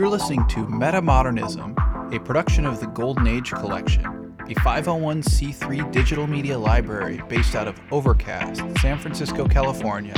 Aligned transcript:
You're 0.00 0.08
listening 0.08 0.46
to 0.46 0.64
Metamodernism, 0.64 2.14
a 2.14 2.20
production 2.20 2.64
of 2.64 2.80
the 2.80 2.86
Golden 2.86 3.26
Age 3.26 3.50
Collection, 3.50 4.34
a 4.48 4.54
501c3 4.54 5.92
digital 5.92 6.26
media 6.26 6.58
library 6.58 7.20
based 7.28 7.54
out 7.54 7.68
of 7.68 7.78
Overcast, 7.92 8.62
San 8.80 8.98
Francisco, 8.98 9.46
California. 9.46 10.14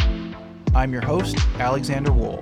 I'm 0.72 0.92
your 0.92 1.04
host, 1.04 1.37
Alexander 1.58 2.12
Wool, 2.12 2.38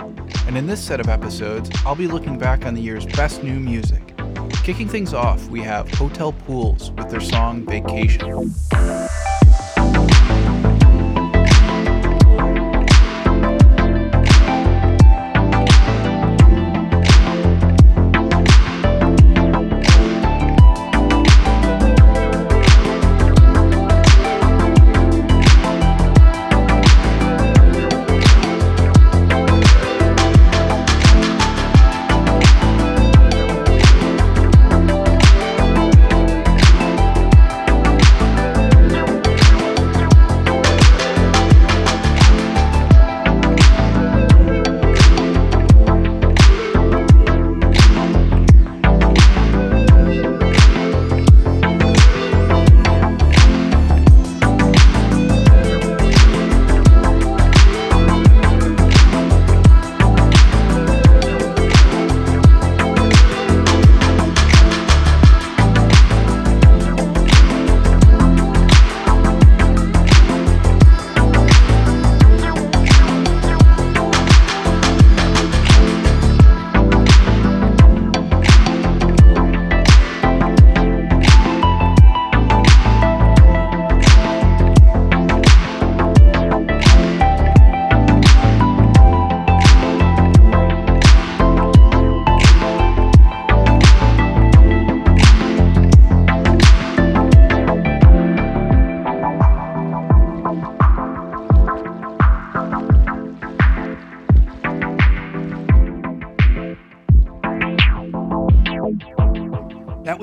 and 0.46 0.58
in 0.58 0.66
this 0.66 0.84
set 0.84 1.00
of 1.00 1.08
episodes, 1.08 1.70
I'll 1.86 1.94
be 1.96 2.08
looking 2.08 2.36
back 2.36 2.66
on 2.66 2.74
the 2.74 2.82
year's 2.82 3.06
best 3.06 3.42
new 3.42 3.58
music. 3.58 4.14
Kicking 4.62 4.86
things 4.86 5.14
off, 5.14 5.48
we 5.48 5.62
have 5.62 5.90
Hotel 5.94 6.34
Pools 6.34 6.90
with 6.90 7.08
their 7.08 7.22
song 7.22 7.64
Vacation. 7.64 8.52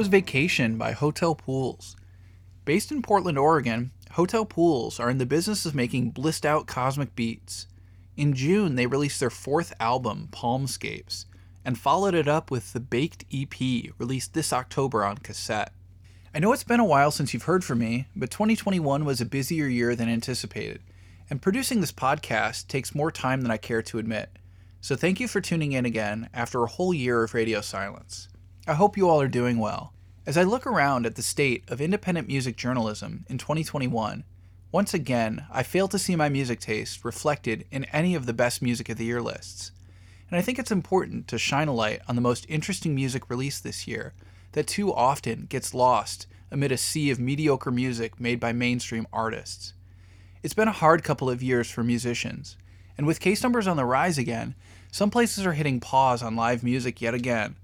Vacation 0.08 0.78
by 0.78 0.92
Hotel 0.92 1.36
Pools. 1.36 1.96
Based 2.66 2.92
in 2.92 3.02
Portland, 3.02 3.38
Oregon, 3.38 3.92
Hotel 4.12 4.46
Pools 4.46 5.00
are 5.00 5.10
in 5.10 5.18
the 5.18 5.26
business 5.26 5.66
of 5.66 5.76
making 5.76 6.12
blissed 6.12 6.46
out 6.46 6.68
cosmic 6.68 7.16
beats. 7.16 7.68
In 8.16 8.34
June, 8.34 8.76
they 8.76 8.88
released 8.88 9.20
their 9.20 9.30
fourth 9.30 9.74
album, 9.80 10.30
Palmscapes, 10.32 11.26
and 11.64 11.78
followed 11.78 12.16
it 12.16 12.28
up 12.28 12.50
with 12.50 12.74
the 12.74 12.80
Baked 12.80 13.26
EP, 13.34 13.54
released 13.98 14.34
this 14.34 14.52
October 14.52 15.04
on 15.06 15.18
cassette. 15.18 15.74
I 16.34 16.40
know 16.40 16.54
it's 16.54 16.64
been 16.64 16.80
a 16.80 16.86
while 16.86 17.12
since 17.12 17.34
you've 17.34 17.44
heard 17.44 17.64
from 17.64 17.80
me, 17.80 18.08
but 18.16 18.32
2021 18.32 19.06
was 19.06 19.22
a 19.22 19.26
busier 19.26 19.68
year 19.68 19.96
than 19.96 20.10
anticipated, 20.10 20.82
and 21.30 21.42
producing 21.42 21.82
this 21.82 21.92
podcast 21.92 22.68
takes 22.68 22.96
more 22.96 23.12
time 23.12 23.42
than 23.42 23.52
I 23.52 23.58
care 23.58 23.82
to 23.82 24.00
admit. 24.00 24.30
So 24.82 24.96
thank 24.96 25.20
you 25.20 25.28
for 25.28 25.42
tuning 25.42 25.74
in 25.74 25.86
again 25.86 26.30
after 26.34 26.64
a 26.64 26.68
whole 26.68 26.94
year 26.94 27.24
of 27.24 27.34
radio 27.34 27.62
silence. 27.62 28.30
I 28.68 28.74
hope 28.74 28.98
you 28.98 29.10
all 29.10 29.22
are 29.22 29.28
doing 29.28 29.60
well. 29.60 29.94
As 30.28 30.36
I 30.36 30.44
look 30.44 30.68
around 30.68 31.06
at 31.06 31.16
the 31.16 31.22
state 31.22 31.64
of 31.70 31.80
independent 31.80 32.28
music 32.28 32.58
journalism 32.58 33.24
in 33.30 33.38
2021, 33.38 34.26
once 34.74 34.94
again, 34.94 35.46
I 35.50 35.64
fail 35.64 35.88
to 35.88 35.98
see 35.98 36.18
my 36.18 36.28
music 36.28 36.60
taste 36.60 37.06
reflected 37.06 37.64
in 37.72 37.86
any 37.86 38.14
of 38.14 38.26
the 38.26 38.34
best 38.34 38.62
music 38.62 38.90
of 38.90 38.98
the 38.98 39.06
year 39.06 39.22
lists. 39.22 39.72
And 40.30 40.38
I 40.38 40.42
think 40.42 40.60
it's 40.60 40.70
important 40.70 41.30
to 41.30 41.38
shine 41.38 41.70
a 41.70 41.74
light 41.74 42.02
on 42.10 42.16
the 42.16 42.22
most 42.22 42.46
interesting 42.50 42.94
music 42.94 43.30
released 43.30 43.64
this 43.64 43.88
year 43.88 44.14
that 44.52 44.68
too 44.68 44.94
often 44.94 45.46
gets 45.46 45.74
lost 45.74 46.28
amid 46.52 46.74
a 46.74 46.78
sea 46.78 47.10
of 47.10 47.22
mediocre 47.22 47.72
music 47.72 48.20
made 48.20 48.42
by 48.42 48.52
mainstream 48.52 49.08
artists. 49.14 49.72
It's 50.44 50.54
been 50.54 50.68
a 50.68 50.74
hard 50.74 51.06
couple 51.06 51.30
of 51.30 51.42
years 51.42 51.72
for 51.72 51.86
musicians, 51.86 52.58
and 52.98 53.08
with 53.08 53.22
case 53.22 53.44
numbers 53.44 53.66
on 53.66 53.78
the 53.78 53.86
rise 53.86 54.18
again, 54.18 54.56
some 54.92 55.10
places 55.10 55.46
are 55.46 55.54
hitting 55.54 55.80
pause 55.80 56.22
on 56.22 56.36
live 56.36 56.64
music 56.64 57.02
yet 57.02 57.14
again. 57.14 57.56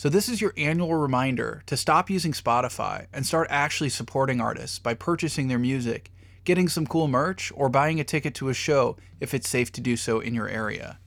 So, 0.00 0.08
this 0.08 0.30
is 0.30 0.40
your 0.40 0.54
annual 0.56 0.94
reminder 0.94 1.62
to 1.66 1.76
stop 1.76 2.08
using 2.08 2.32
Spotify 2.32 3.04
and 3.12 3.26
start 3.26 3.48
actually 3.50 3.90
supporting 3.90 4.40
artists 4.40 4.78
by 4.78 4.94
purchasing 4.94 5.48
their 5.48 5.58
music, 5.58 6.10
getting 6.44 6.70
some 6.70 6.86
cool 6.86 7.06
merch, 7.06 7.52
or 7.54 7.68
buying 7.68 8.00
a 8.00 8.04
ticket 8.04 8.34
to 8.36 8.48
a 8.48 8.54
show 8.54 8.96
if 9.20 9.34
it's 9.34 9.46
safe 9.46 9.70
to 9.72 9.82
do 9.82 9.98
so 9.98 10.18
in 10.18 10.32
your 10.32 10.48
area. 10.48 10.98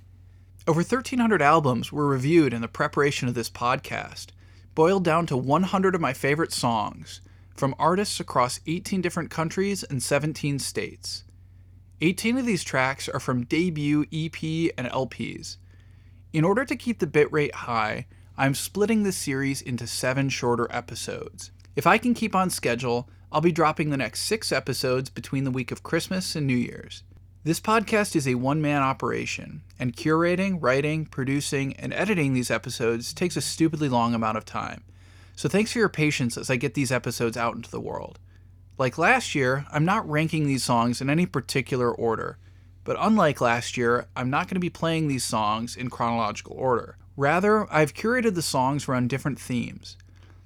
Over 0.68 0.82
1,300 0.82 1.42
albums 1.42 1.92
were 1.92 2.06
reviewed 2.06 2.54
in 2.54 2.62
the 2.62 2.68
preparation 2.68 3.28
of 3.28 3.34
this 3.34 3.50
podcast, 3.50 4.28
boiled 4.76 5.04
down 5.04 5.26
to 5.26 5.38
100 5.38 5.96
of 5.96 6.02
my 6.02 6.14
favorite 6.14 6.54
songs 6.54 7.20
from 7.56 7.74
artists 7.80 8.20
across 8.20 8.60
18 8.68 9.02
different 9.02 9.32
countries 9.32 9.84
and 9.84 10.04
17 10.04 10.60
states. 10.60 11.24
18 12.02 12.38
of 12.38 12.46
these 12.46 12.64
tracks 12.64 13.10
are 13.10 13.20
from 13.20 13.46
debut 13.46 14.06
EP 14.14 14.72
and 14.78 14.88
LPs. 14.88 15.58
In 16.32 16.44
order 16.44 16.64
to 16.64 16.76
keep 16.76 17.00
the 17.00 17.08
bitrate 17.08 17.54
high, 17.54 18.06
I'm 18.36 18.56
splitting 18.56 19.04
this 19.04 19.16
series 19.16 19.62
into 19.62 19.86
seven 19.86 20.28
shorter 20.28 20.68
episodes. 20.72 21.52
If 21.76 21.86
I 21.86 22.00
can 22.00 22.16
keep 22.16 22.36
on 22.36 22.50
schedule, 22.50 23.08
I'll 23.32 23.42
be 23.42 23.52
dropping 23.52 23.92
the 23.92 23.98
next 23.98 24.22
six 24.22 24.52
episodes 24.52 25.12
between 25.12 25.44
the 25.44 25.52
week 25.52 25.72
of 25.72 25.84
Christmas 25.84 26.36
and 26.36 26.48
New 26.48 26.56
Year's. 26.56 27.04
This 27.44 27.60
podcast 27.60 28.16
is 28.16 28.28
a 28.28 28.34
one 28.34 28.60
man 28.60 28.82
operation, 28.82 29.62
and 29.78 29.96
curating, 29.96 30.58
writing, 30.60 31.06
producing, 31.06 31.76
and 31.76 31.94
editing 31.94 32.34
these 32.34 32.50
episodes 32.50 33.14
takes 33.14 33.38
a 33.38 33.42
stupidly 33.42 33.88
long 33.88 34.16
amount 34.16 34.40
of 34.40 34.46
time. 34.46 34.84
So 35.36 35.48
thanks 35.48 35.72
for 35.72 35.78
your 35.78 35.90
patience 35.90 36.36
as 36.36 36.50
I 36.50 36.56
get 36.56 36.74
these 36.74 36.92
episodes 36.92 37.38
out 37.38 37.56
into 37.56 37.70
the 37.70 37.80
world. 37.80 38.18
Like 38.80 38.98
last 38.98 39.36
year, 39.36 39.68
I'm 39.72 39.86
not 39.86 40.10
ranking 40.10 40.48
these 40.48 40.64
songs 40.64 41.02
in 41.02 41.10
any 41.12 41.28
particular 41.28 41.92
order, 41.92 42.40
but 42.84 42.98
unlike 43.00 43.42
last 43.42 43.78
year, 43.78 44.08
I'm 44.16 44.32
not 44.32 44.48
going 44.48 44.56
to 44.56 44.60
be 44.60 44.72
playing 44.72 45.08
these 45.08 45.24
songs 45.24 45.76
in 45.76 45.92
chronological 45.92 46.56
order. 46.58 46.98
Rather, 47.16 47.72
I've 47.72 47.94
curated 47.94 48.34
the 48.34 48.42
songs 48.42 48.88
around 48.88 49.10
different 49.10 49.40
themes. 49.40 49.98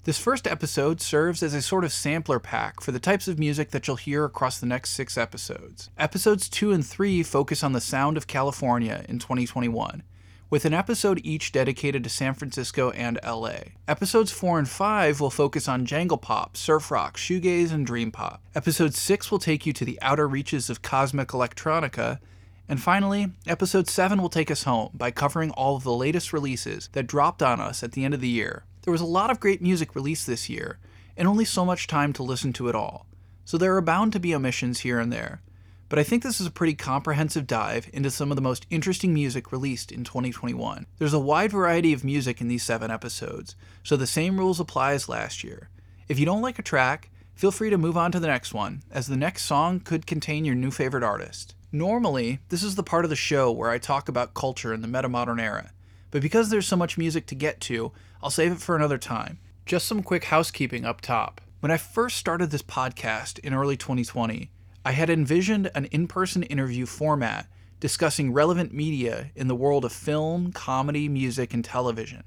This 0.03 0.19
first 0.19 0.47
episode 0.47 1.01
serves 1.01 1.41
as 1.43 1.53
a 1.53 1.61
sort 1.61 1.83
of 1.83 1.93
sampler 1.93 2.39
pack 2.39 2.81
for 2.81 2.91
the 2.91 2.99
types 2.99 3.27
of 3.27 3.39
music 3.39 3.71
that 3.71 3.87
you'll 3.87 3.97
hear 3.97 4.25
across 4.25 4.59
the 4.59 4.65
next 4.65 4.91
six 4.91 5.17
episodes. 5.17 5.89
Episodes 5.97 6.49
2 6.49 6.71
and 6.71 6.85
3 6.85 7.23
focus 7.23 7.63
on 7.63 7.73
the 7.73 7.81
sound 7.81 8.17
of 8.17 8.27
California 8.27 9.05
in 9.07 9.19
2021, 9.19 10.03
with 10.49 10.65
an 10.65 10.73
episode 10.73 11.21
each 11.23 11.51
dedicated 11.51 12.03
to 12.03 12.09
San 12.09 12.33
Francisco 12.33 12.91
and 12.91 13.19
LA. 13.25 13.59
Episodes 13.87 14.31
4 14.31 14.59
and 14.59 14.69
5 14.69 15.19
will 15.19 15.29
focus 15.29 15.67
on 15.67 15.85
jangle 15.85 16.17
pop, 16.17 16.55
surf 16.55 16.91
rock, 16.91 17.17
shoegaze, 17.17 17.71
and 17.71 17.85
dream 17.85 18.11
pop. 18.11 18.41
Episode 18.55 18.93
6 18.93 19.31
will 19.31 19.39
take 19.39 19.65
you 19.65 19.73
to 19.73 19.85
the 19.85 19.99
outer 20.01 20.27
reaches 20.27 20.69
of 20.69 20.81
cosmic 20.81 21.29
electronica, 21.29 22.19
and 22.69 22.81
finally, 22.81 23.31
episode 23.45 23.87
7 23.87 24.21
will 24.21 24.29
take 24.29 24.51
us 24.51 24.63
home 24.63 24.89
by 24.93 25.11
covering 25.11 25.51
all 25.51 25.75
of 25.75 25.83
the 25.83 25.93
latest 25.93 26.33
releases 26.33 26.89
that 26.93 27.07
dropped 27.07 27.41
on 27.41 27.61
us 27.61 27.83
at 27.83 27.93
the 27.93 28.03
end 28.03 28.13
of 28.13 28.21
the 28.21 28.27
year. 28.27 28.65
There 28.81 28.91
was 28.91 29.01
a 29.01 29.05
lot 29.05 29.29
of 29.29 29.39
great 29.39 29.61
music 29.61 29.95
released 29.95 30.27
this 30.27 30.49
year, 30.49 30.79
and 31.15 31.27
only 31.27 31.45
so 31.45 31.65
much 31.65 31.87
time 31.87 32.13
to 32.13 32.23
listen 32.23 32.53
to 32.53 32.67
it 32.67 32.75
all, 32.75 33.05
so 33.45 33.57
there 33.57 33.75
are 33.75 33.81
bound 33.81 34.13
to 34.13 34.19
be 34.19 34.35
omissions 34.35 34.81
here 34.81 34.99
and 34.99 35.11
there. 35.11 35.41
But 35.89 35.99
I 35.99 36.03
think 36.03 36.21
this 36.21 36.41
is 36.41 36.47
a 36.47 36.51
pretty 36.51 36.73
comprehensive 36.73 37.47
dive 37.47 37.89
into 37.93 38.11
some 38.11 38.29
of 38.29 38.35
the 38.35 38.41
most 38.41 38.67
interesting 38.69 39.13
music 39.13 39.53
released 39.53 39.91
in 39.91 40.03
2021. 40.03 40.85
There's 40.97 41.13
a 41.13 41.19
wide 41.19 41.51
variety 41.51 41.93
of 41.93 42.03
music 42.03 42.41
in 42.41 42.49
these 42.49 42.63
seven 42.63 42.91
episodes, 42.91 43.55
so 43.83 43.95
the 43.95 44.05
same 44.05 44.37
rules 44.37 44.59
apply 44.59 44.93
as 44.93 45.07
last 45.07 45.45
year. 45.45 45.69
If 46.09 46.19
you 46.19 46.25
don't 46.25 46.41
like 46.41 46.59
a 46.59 46.63
track, 46.63 47.09
feel 47.35 47.51
free 47.51 47.69
to 47.69 47.77
move 47.77 47.95
on 47.95 48.11
to 48.11 48.19
the 48.19 48.27
next 48.27 48.53
one, 48.53 48.83
as 48.91 49.07
the 49.07 49.15
next 49.15 49.43
song 49.43 49.79
could 49.79 50.05
contain 50.05 50.43
your 50.43 50.55
new 50.55 50.71
favorite 50.71 51.03
artist. 51.03 51.55
Normally, 51.77 52.39
this 52.49 52.63
is 52.63 52.73
the 52.73 52.81
part 52.81 53.05
of 53.05 53.11
the 53.11 53.15
show 53.15 53.51
where 53.51 53.69
I 53.69 53.77
talk 53.77 54.09
about 54.09 54.33
culture 54.33 54.73
in 54.73 54.81
the 54.81 54.87
metamodern 54.87 55.39
era, 55.39 55.73
but 56.09 56.23
because 56.23 56.49
there's 56.49 56.65
so 56.65 56.75
much 56.75 56.97
music 56.97 57.27
to 57.27 57.35
get 57.35 57.61
to, 57.61 57.91
I'll 58.23 58.31
save 58.31 58.51
it 58.53 58.61
for 58.61 58.75
another 58.75 58.97
time. 58.97 59.37
Just 59.63 59.87
some 59.87 60.01
quick 60.01 60.23
housekeeping 60.23 60.85
up 60.85 61.01
top. 61.01 61.39
When 61.59 61.71
I 61.71 61.77
first 61.77 62.17
started 62.17 62.49
this 62.49 62.63
podcast 62.63 63.37
in 63.39 63.53
early 63.53 63.77
2020, 63.77 64.49
I 64.83 64.91
had 64.91 65.11
envisioned 65.11 65.69
an 65.75 65.85
in 65.85 66.07
person 66.07 66.41
interview 66.41 66.87
format 66.87 67.47
discussing 67.79 68.33
relevant 68.33 68.73
media 68.73 69.29
in 69.35 69.47
the 69.47 69.53
world 69.53 69.85
of 69.85 69.93
film, 69.93 70.51
comedy, 70.53 71.07
music, 71.07 71.53
and 71.53 71.63
television. 71.63 72.23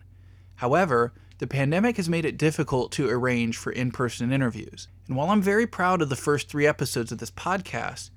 However, 0.55 1.13
the 1.39 1.49
pandemic 1.49 1.97
has 1.97 2.09
made 2.09 2.25
it 2.25 2.39
difficult 2.39 2.93
to 2.93 3.11
arrange 3.11 3.57
for 3.57 3.73
in 3.73 3.91
person 3.91 4.31
interviews. 4.31 4.87
And 5.09 5.17
while 5.17 5.31
I'm 5.31 5.43
very 5.43 5.67
proud 5.67 6.03
of 6.03 6.09
the 6.09 6.15
first 6.15 6.49
three 6.49 6.69
episodes 6.69 7.11
of 7.11 7.19
this 7.19 7.33
podcast, 7.33 8.11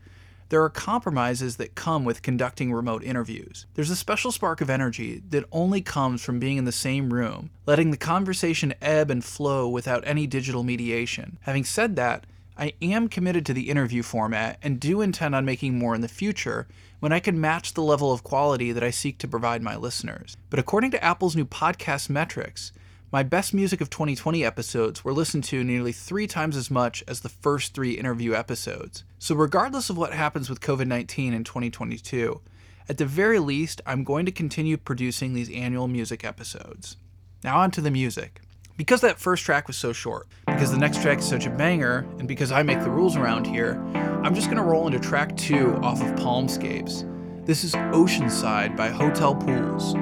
there 0.54 0.64
are 0.64 0.70
compromises 0.70 1.56
that 1.56 1.74
come 1.74 2.06
with 2.06 2.22
conducting 2.22 2.72
remote 2.72 3.04
interviews. 3.04 3.66
There's 3.74 3.90
a 3.90 3.96
special 3.96 4.32
spark 4.32 4.62
of 4.62 4.70
energy 4.70 5.24
that 5.30 5.46
only 5.52 5.82
comes 5.82 6.24
from 6.24 6.38
being 6.38 6.58
in 6.58 6.66
the 6.66 6.72
same 6.72 7.12
room, 7.12 7.50
letting 7.66 7.90
the 7.90 7.98
conversation 7.98 8.76
ebb 8.80 9.10
and 9.10 9.26
flow 9.26 9.68
without 9.68 10.04
any 10.06 10.28
digital 10.28 10.62
mediation. 10.62 11.40
Having 11.42 11.64
said 11.64 11.96
that, 11.96 12.28
I 12.56 12.74
am 12.84 13.08
committed 13.08 13.48
to 13.48 13.54
the 13.56 13.68
interview 13.72 14.04
format 14.04 14.60
and 14.62 14.80
do 14.80 15.02
intend 15.02 15.34
on 15.34 15.44
making 15.44 15.80
more 15.80 15.96
in 15.96 16.02
the 16.02 16.08
future 16.08 16.68
when 17.00 17.12
I 17.12 17.20
can 17.20 17.42
match 17.42 17.74
the 17.74 17.82
level 17.82 18.14
of 18.14 18.22
quality 18.22 18.72
that 18.74 18.84
I 18.84 18.92
seek 18.92 19.18
to 19.18 19.28
provide 19.28 19.64
my 19.64 19.76
listeners. 19.76 20.38
But 20.52 20.60
according 20.60 20.92
to 20.92 21.04
Apple's 21.04 21.36
new 21.36 21.46
podcast 21.46 22.12
metrics, 22.12 22.72
my 23.14 23.22
best 23.22 23.54
music 23.54 23.80
of 23.80 23.92
2020 23.92 24.44
episodes 24.44 25.06
were 25.06 25.14
listened 25.14 25.44
to 25.44 25.64
nearly 25.64 25.92
three 25.92 26.26
times 26.26 26.58
as 26.58 26.72
much 26.72 27.04
as 27.08 27.20
the 27.20 27.30
first 27.30 27.76
three 27.76 27.92
interview 27.92 28.34
episodes. 28.34 29.04
So, 29.20 29.36
regardless 29.36 29.92
of 29.92 29.98
what 29.98 30.14
happens 30.14 30.50
with 30.50 30.62
COVID 30.62 30.88
19 30.88 31.32
in 31.32 31.44
2022, 31.44 32.42
at 32.90 32.98
the 32.98 33.06
very 33.06 33.38
least, 33.38 33.82
I'm 33.86 34.04
going 34.04 34.26
to 34.26 34.32
continue 34.32 34.78
producing 34.78 35.34
these 35.36 35.52
annual 35.52 35.88
music 35.88 36.26
episodes. 36.26 36.98
Now, 37.44 37.60
on 37.60 37.70
to 37.72 37.82
the 37.82 37.92
music. 37.92 38.42
Because 38.78 39.02
that 39.02 39.20
first 39.20 39.46
track 39.46 39.68
was 39.68 39.78
so 39.78 39.94
short, 39.94 40.28
because 40.48 40.72
the 40.72 40.80
next 40.80 41.04
track 41.04 41.20
is 41.20 41.26
such 41.26 41.46
a 41.46 41.52
banger, 41.52 42.08
and 42.18 42.28
because 42.28 42.52
I 42.52 42.64
make 42.64 42.80
the 42.80 42.90
rules 42.90 43.16
around 43.16 43.46
here, 43.46 43.80
I'm 44.24 44.34
just 44.34 44.50
gonna 44.50 44.64
roll 44.64 44.88
into 44.88 45.00
track 45.00 45.38
two 45.38 45.76
off 45.84 46.02
of 46.02 46.16
Palmscapes. 46.16 47.08
This 47.46 47.64
is 47.64 47.76
Oceanside 47.76 48.76
by 48.76 48.90
Hotel 48.90 49.36
Pools. 49.36 49.94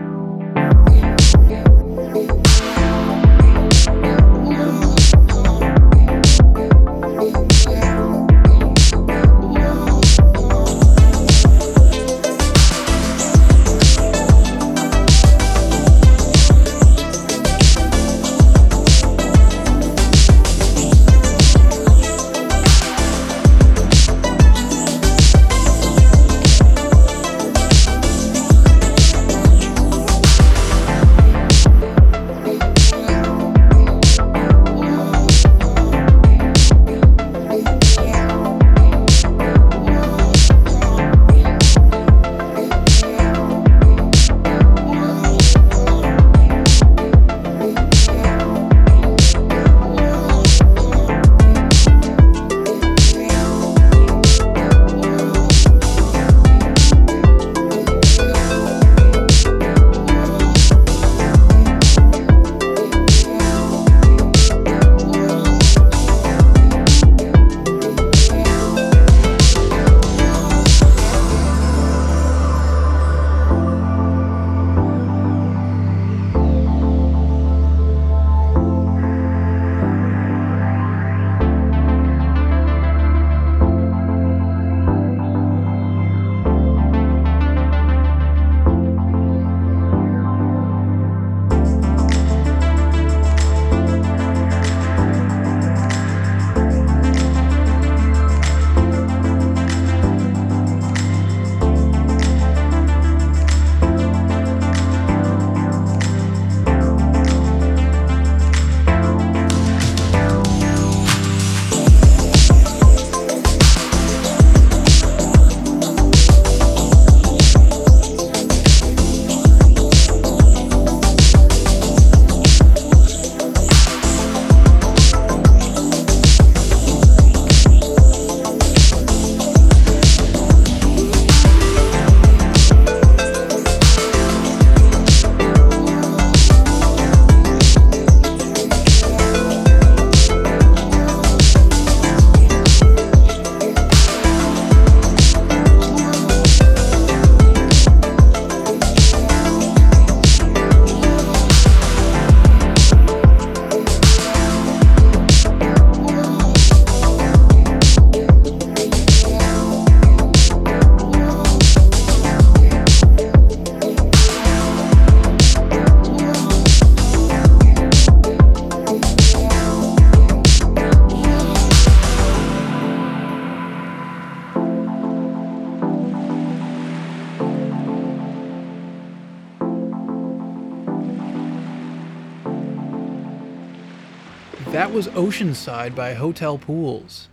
Was 185.02 185.08
Oceanside 185.16 185.96
by 185.96 186.14
Hotel 186.14 186.60
Pools. 186.60 187.28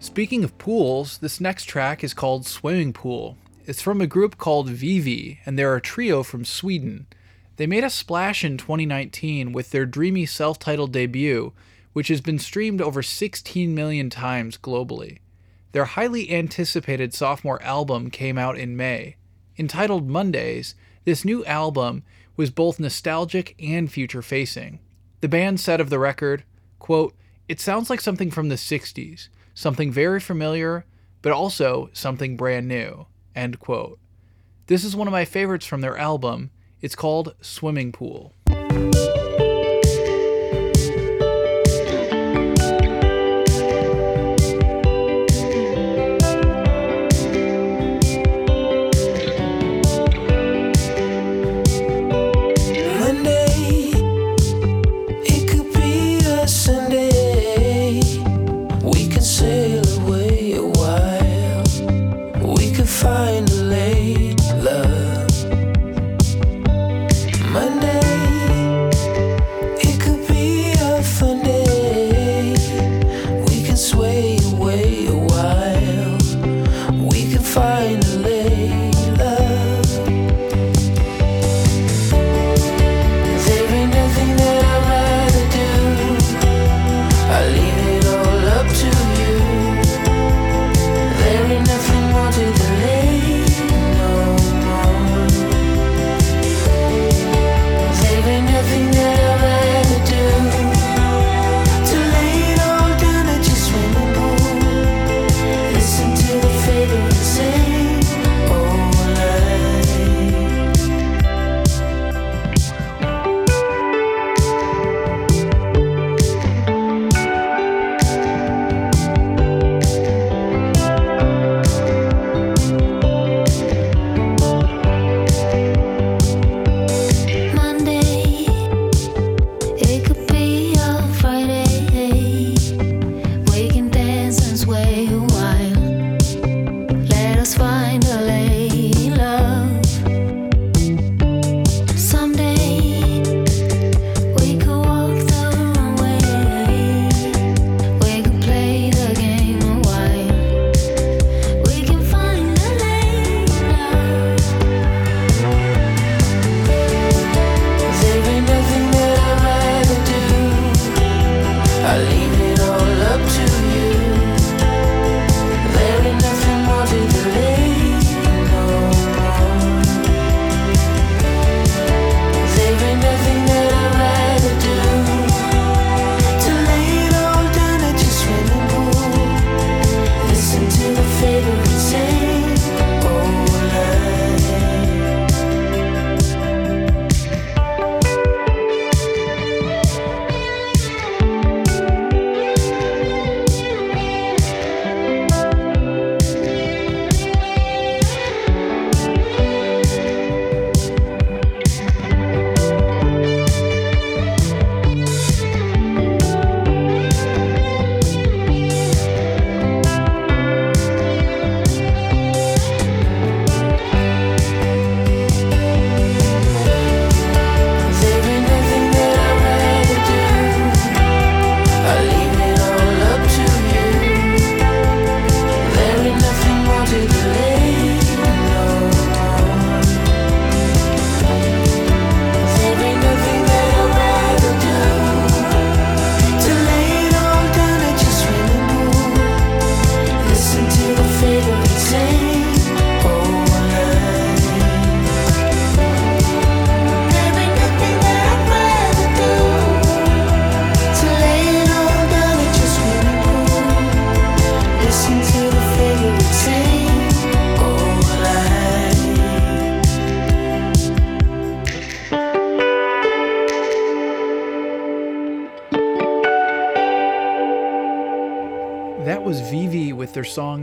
Speaking 0.00 0.42
of 0.42 0.58
pools, 0.58 1.18
this 1.18 1.40
next 1.40 1.66
track 1.66 2.02
is 2.02 2.12
called 2.12 2.44
Swimming 2.44 2.92
Pool. 2.92 3.38
It's 3.64 3.80
from 3.80 4.00
a 4.00 4.08
group 4.08 4.38
called 4.38 4.68
Vivii, 4.68 5.38
and 5.46 5.56
they're 5.56 5.76
a 5.76 5.80
trio 5.80 6.24
from 6.24 6.44
Sweden. 6.44 7.06
They 7.58 7.66
made 7.68 7.84
a 7.84 7.90
splash 7.90 8.44
in 8.44 8.56
2019 8.56 9.52
with 9.52 9.70
their 9.70 9.86
dreamy 9.86 10.26
self 10.26 10.58
titled 10.58 10.90
debut, 10.90 11.52
which 11.92 12.08
has 12.08 12.20
been 12.20 12.40
streamed 12.40 12.80
over 12.80 13.04
16 13.04 13.72
million 13.72 14.10
times 14.10 14.58
globally. 14.58 15.18
Their 15.70 15.84
highly 15.84 16.32
anticipated 16.32 17.14
sophomore 17.14 17.62
album 17.62 18.10
came 18.10 18.36
out 18.36 18.58
in 18.58 18.76
May. 18.76 19.14
Entitled 19.56 20.08
Mondays, 20.08 20.74
this 21.04 21.24
new 21.24 21.44
album 21.44 22.02
was 22.36 22.50
both 22.50 22.80
nostalgic 22.80 23.54
and 23.60 23.92
future 23.92 24.22
facing. 24.22 24.80
The 25.20 25.28
band 25.28 25.60
said 25.60 25.80
of 25.80 25.88
the 25.88 26.00
record, 26.00 26.42
quote, 26.86 27.16
It 27.48 27.58
sounds 27.58 27.90
like 27.90 28.00
something 28.00 28.30
from 28.30 28.48
the 28.48 28.54
60s, 28.54 29.28
something 29.54 29.90
very 29.90 30.20
familiar, 30.20 30.84
but 31.20 31.32
also 31.32 31.90
something 31.92 32.36
brand 32.36 32.68
new, 32.68 33.06
end 33.34 33.58
quote. 33.58 33.98
This 34.68 34.84
is 34.84 34.94
one 34.94 35.08
of 35.08 35.12
my 35.12 35.24
favorites 35.24 35.66
from 35.66 35.80
their 35.80 35.98
album, 35.98 36.52
It's 36.80 36.94
called 36.94 37.34
Swimming 37.40 37.90
Pool. 37.90 38.34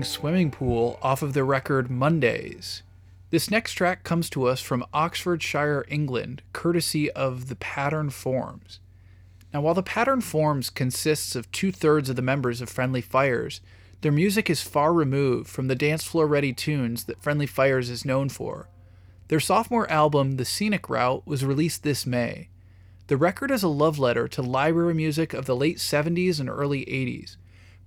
Swimming 0.04 0.52
Pool 0.52 1.00
off 1.02 1.22
of 1.22 1.34
their 1.34 1.46
record 1.46 1.90
Mondays. 1.90 2.84
This 3.30 3.50
next 3.50 3.74
track 3.74 4.04
comes 4.04 4.30
to 4.30 4.48
us 4.48 4.62
from 4.62 4.86
Oxfordshire, 4.94 5.86
England, 5.88 6.44
courtesy 6.54 7.10
of 7.12 7.48
The 7.48 7.56
Pattern 7.56 8.10
Forms. 8.10 8.80
Now, 9.54 9.62
while 9.62 9.74
The 9.74 9.84
Pattern 9.84 10.22
Forms 10.22 10.70
consists 10.70 11.36
of 11.36 11.52
two 11.52 11.72
thirds 11.72 12.10
of 12.10 12.16
the 12.16 12.22
members 12.22 12.62
of 12.62 12.70
Friendly 12.70 13.02
Fires, 13.02 13.62
their 14.02 14.12
music 14.12 14.50
is 14.50 14.62
far 14.62 14.94
removed 14.94 15.50
from 15.50 15.68
the 15.68 15.76
dance 15.76 16.04
floor 16.04 16.28
ready 16.28 16.54
tunes 16.54 17.06
that 17.06 17.24
Friendly 17.24 17.48
Fires 17.48 17.90
is 17.90 18.06
known 18.06 18.30
for. 18.30 18.70
Their 19.30 19.40
sophomore 19.40 19.90
album, 19.90 20.36
The 20.36 20.46
Scenic 20.46 20.90
Route, 20.90 21.26
was 21.26 21.46
released 21.46 21.84
this 21.84 22.06
May. 22.06 22.50
The 23.08 23.18
record 23.18 23.52
is 23.52 23.64
a 23.64 23.68
love 23.68 24.00
letter 24.00 24.28
to 24.28 24.42
library 24.42 24.94
music 24.94 25.34
of 25.34 25.46
the 25.46 25.56
late 25.56 25.78
70s 25.78 26.40
and 26.40 26.50
early 26.50 26.86
80s, 26.86 27.38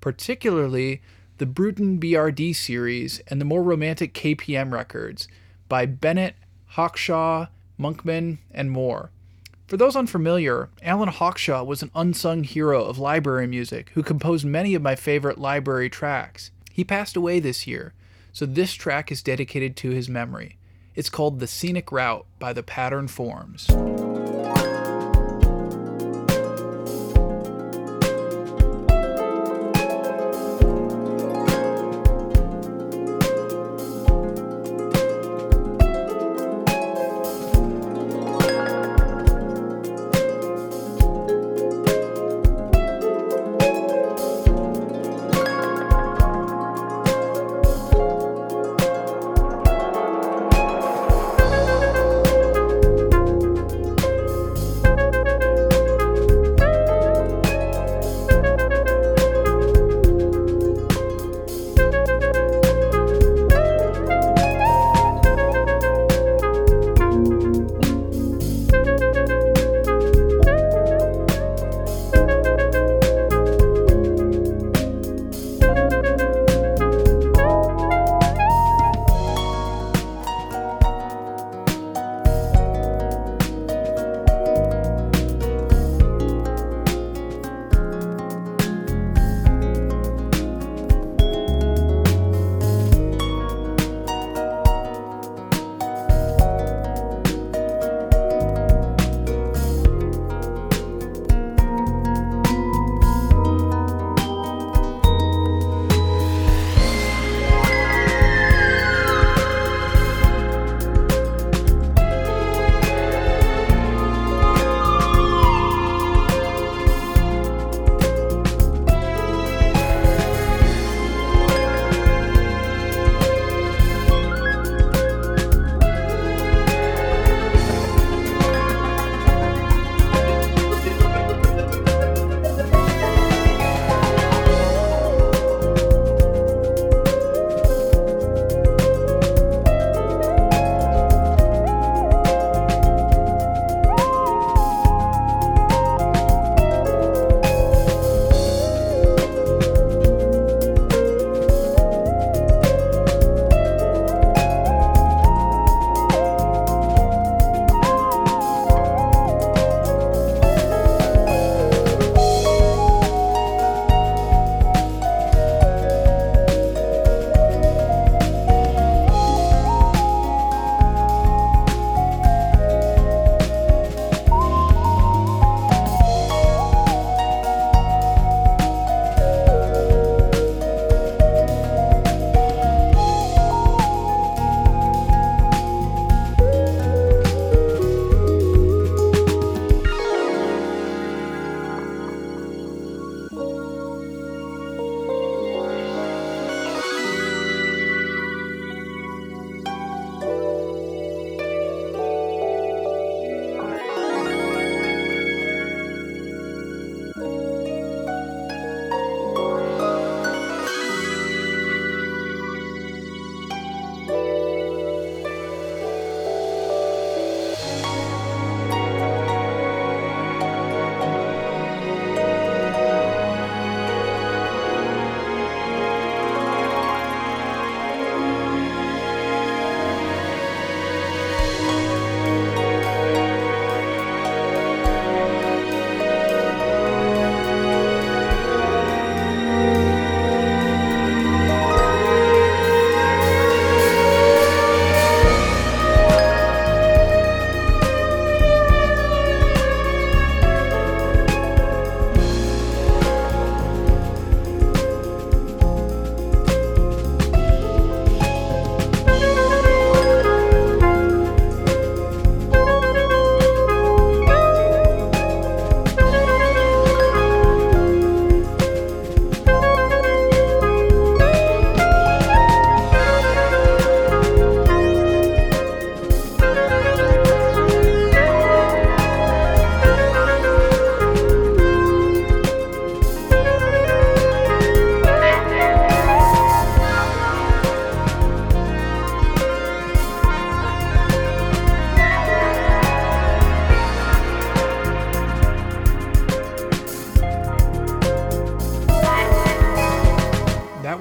particularly 0.00 1.02
the 1.38 1.46
Bruton 1.46 1.98
BRD 1.98 2.54
series, 2.54 3.20
and 3.28 3.40
the 3.40 3.44
more 3.44 3.62
romantic 3.62 4.14
KPM 4.14 4.72
records 4.72 5.28
by 5.68 5.84
Bennett, 5.86 6.34
Hawkshaw, 6.72 7.48
Monkman, 7.78 8.38
and 8.50 8.70
more. 8.70 9.10
For 9.66 9.76
those 9.76 9.96
unfamiliar, 9.96 10.70
Alan 10.80 11.08
Hawkshaw 11.08 11.64
was 11.64 11.82
an 11.82 11.90
unsung 11.94 12.44
hero 12.44 12.84
of 12.84 12.98
library 12.98 13.46
music 13.46 13.90
who 13.94 14.02
composed 14.02 14.46
many 14.46 14.74
of 14.74 14.82
my 14.82 14.94
favorite 14.94 15.38
library 15.38 15.90
tracks. 15.90 16.52
He 16.70 16.84
passed 16.84 17.16
away 17.16 17.40
this 17.40 17.66
year, 17.66 17.92
so 18.32 18.46
this 18.46 18.74
track 18.74 19.10
is 19.10 19.22
dedicated 19.22 19.76
to 19.76 19.90
his 19.90 20.08
memory. 20.08 20.56
It's 20.94 21.10
called 21.10 21.40
The 21.40 21.46
Scenic 21.46 21.90
Route 21.90 22.26
by 22.38 22.52
the 22.52 22.62
Pattern 22.62 23.08
Forms. 23.08 23.66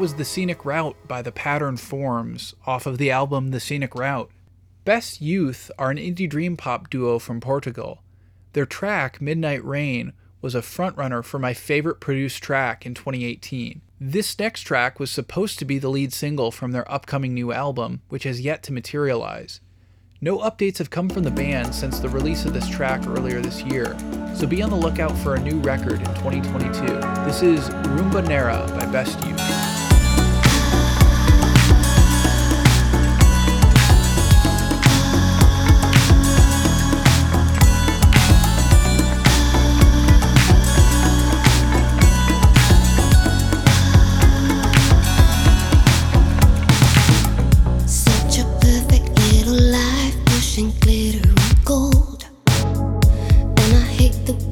Was 0.05 0.13
The 0.13 0.23
Scenic 0.23 0.63
Route 0.65 0.95
by 1.07 1.23
The 1.23 1.31
Pattern 1.31 1.77
Forms 1.77 2.53
off 2.67 2.85
of 2.85 2.99
the 2.99 3.09
album 3.09 3.49
The 3.49 3.59
Scenic 3.59 3.95
Route. 3.95 4.29
Best 4.83 5.19
Youth 5.19 5.71
are 5.79 5.89
an 5.89 5.97
indie 5.97 6.29
dream 6.29 6.55
pop 6.55 6.91
duo 6.91 7.17
from 7.17 7.41
Portugal. 7.41 8.03
Their 8.53 8.67
track, 8.67 9.19
Midnight 9.19 9.65
Rain, 9.65 10.13
was 10.43 10.53
a 10.53 10.61
frontrunner 10.61 11.25
for 11.25 11.39
my 11.39 11.55
favorite 11.55 11.99
produced 11.99 12.43
track 12.43 12.85
in 12.85 12.93
2018. 12.93 13.81
This 13.99 14.37
next 14.37 14.61
track 14.61 14.99
was 14.99 15.09
supposed 15.09 15.57
to 15.57 15.65
be 15.65 15.79
the 15.79 15.89
lead 15.89 16.13
single 16.13 16.51
from 16.51 16.71
their 16.71 16.89
upcoming 16.91 17.33
new 17.33 17.51
album, 17.51 18.03
which 18.09 18.25
has 18.25 18.41
yet 18.41 18.61
to 18.61 18.73
materialize. 18.73 19.59
No 20.21 20.37
updates 20.37 20.77
have 20.77 20.91
come 20.91 21.09
from 21.09 21.23
the 21.23 21.31
band 21.31 21.73
since 21.73 21.97
the 21.97 22.09
release 22.09 22.45
of 22.45 22.53
this 22.53 22.69
track 22.69 23.07
earlier 23.07 23.41
this 23.41 23.63
year, 23.63 23.97
so 24.35 24.45
be 24.45 24.61
on 24.61 24.69
the 24.69 24.75
lookout 24.75 25.17
for 25.17 25.33
a 25.33 25.41
new 25.41 25.59
record 25.61 25.99
in 25.99 26.13
2022. 26.13 26.85
This 27.25 27.41
is 27.41 27.69
Rumba 27.69 28.23
Nera 28.27 28.67
by 28.77 28.85
Best 28.91 29.19
Youth. 29.25 29.74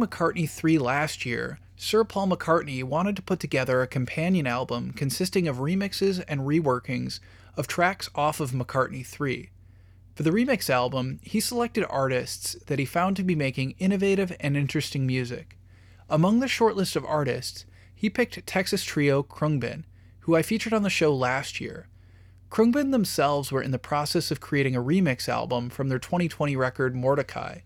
McCartney 0.00 0.48
3 0.48 0.78
last 0.78 1.26
year, 1.26 1.58
Sir 1.76 2.04
Paul 2.04 2.28
McCartney 2.28 2.82
wanted 2.82 3.16
to 3.16 3.22
put 3.22 3.40
together 3.40 3.80
a 3.80 3.86
companion 3.86 4.46
album 4.46 4.92
consisting 4.92 5.46
of 5.46 5.56
remixes 5.56 6.22
and 6.26 6.40
reworkings 6.40 7.20
of 7.56 7.66
tracks 7.66 8.08
off 8.14 8.40
of 8.40 8.52
McCartney 8.52 9.04
3. 9.04 9.50
For 10.14 10.22
the 10.22 10.30
remix 10.30 10.68
album, 10.68 11.20
he 11.22 11.40
selected 11.40 11.86
artists 11.88 12.54
that 12.66 12.78
he 12.78 12.84
found 12.84 13.16
to 13.16 13.22
be 13.22 13.34
making 13.34 13.76
innovative 13.78 14.36
and 14.40 14.56
interesting 14.56 15.06
music. 15.06 15.56
Among 16.08 16.40
the 16.40 16.46
shortlist 16.46 16.96
of 16.96 17.04
artists, 17.04 17.64
he 17.94 18.10
picked 18.10 18.46
Texas 18.46 18.82
trio 18.82 19.22
Khruangbin, 19.22 19.84
who 20.20 20.36
I 20.36 20.42
featured 20.42 20.72
on 20.72 20.82
the 20.82 20.90
show 20.90 21.14
last 21.14 21.60
year. 21.60 21.88
Khruangbin 22.50 22.90
themselves 22.90 23.52
were 23.52 23.62
in 23.62 23.70
the 23.70 23.78
process 23.78 24.30
of 24.30 24.40
creating 24.40 24.74
a 24.74 24.82
remix 24.82 25.28
album 25.28 25.70
from 25.70 25.88
their 25.88 25.98
2020 25.98 26.56
record 26.56 26.96
Mordecai. 26.96 27.60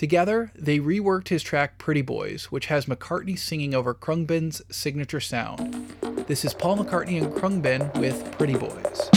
Together, 0.00 0.50
they 0.54 0.78
reworked 0.78 1.28
his 1.28 1.42
track 1.42 1.76
Pretty 1.76 2.00
Boys, 2.00 2.44
which 2.44 2.68
has 2.68 2.86
McCartney 2.86 3.38
singing 3.38 3.74
over 3.74 3.92
Khruangbin's 3.92 4.62
signature 4.74 5.20
sound. 5.20 5.92
This 6.26 6.42
is 6.42 6.54
Paul 6.54 6.78
McCartney 6.78 7.22
and 7.22 7.30
Krungbin 7.34 7.94
with 8.00 8.32
Pretty 8.38 8.54
Boys. 8.54 9.10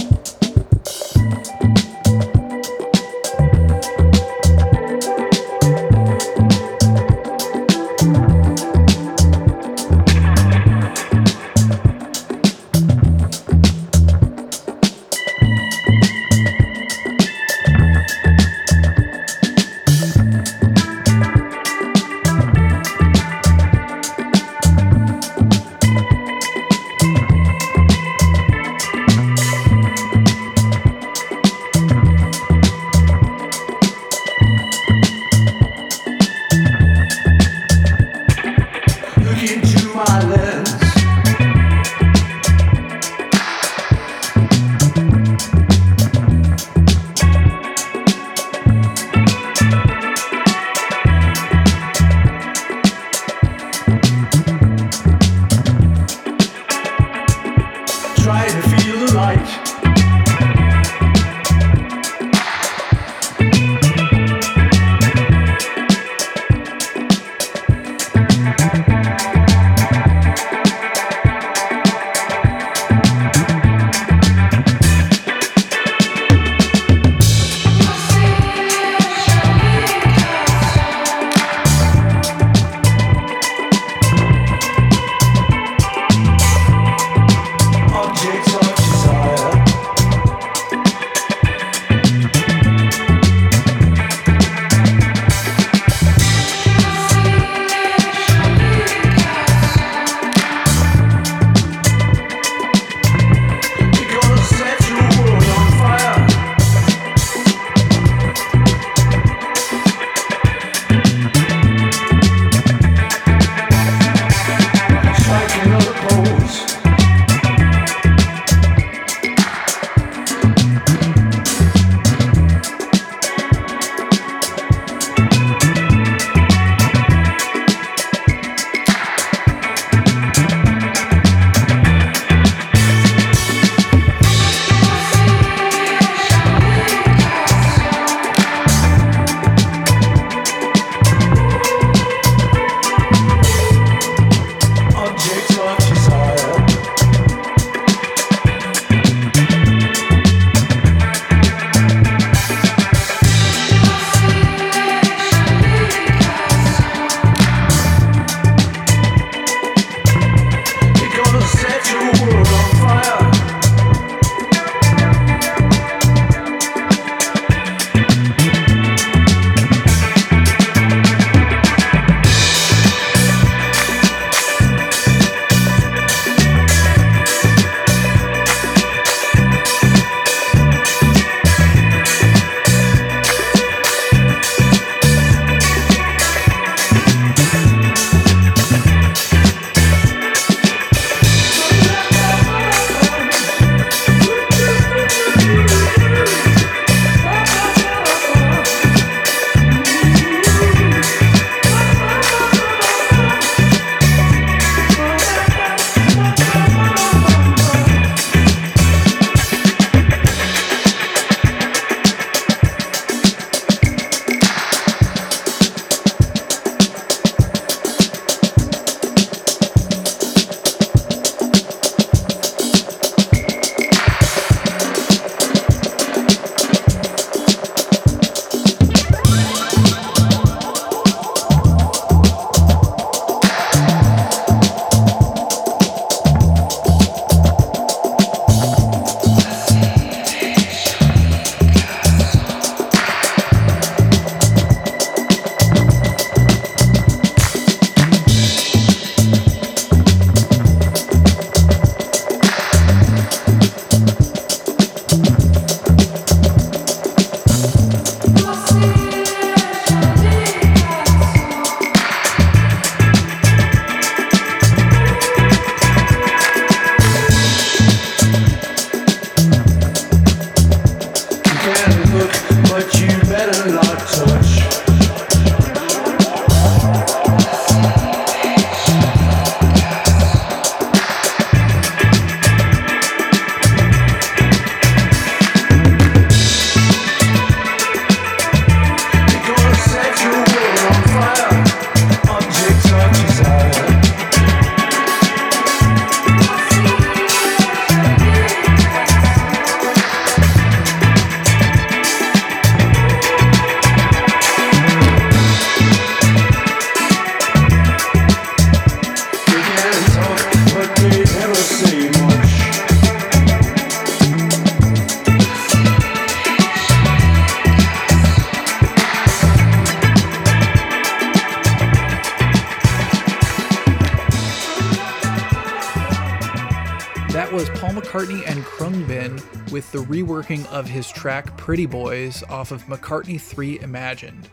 Of 330.68 330.88
his 330.88 331.12
track 331.12 331.58
Pretty 331.58 331.86
Boys 331.86 332.44
off 332.44 332.72
of 332.72 332.84
McCartney 332.84 333.42
3 333.42 333.80
Imagined. 333.80 334.50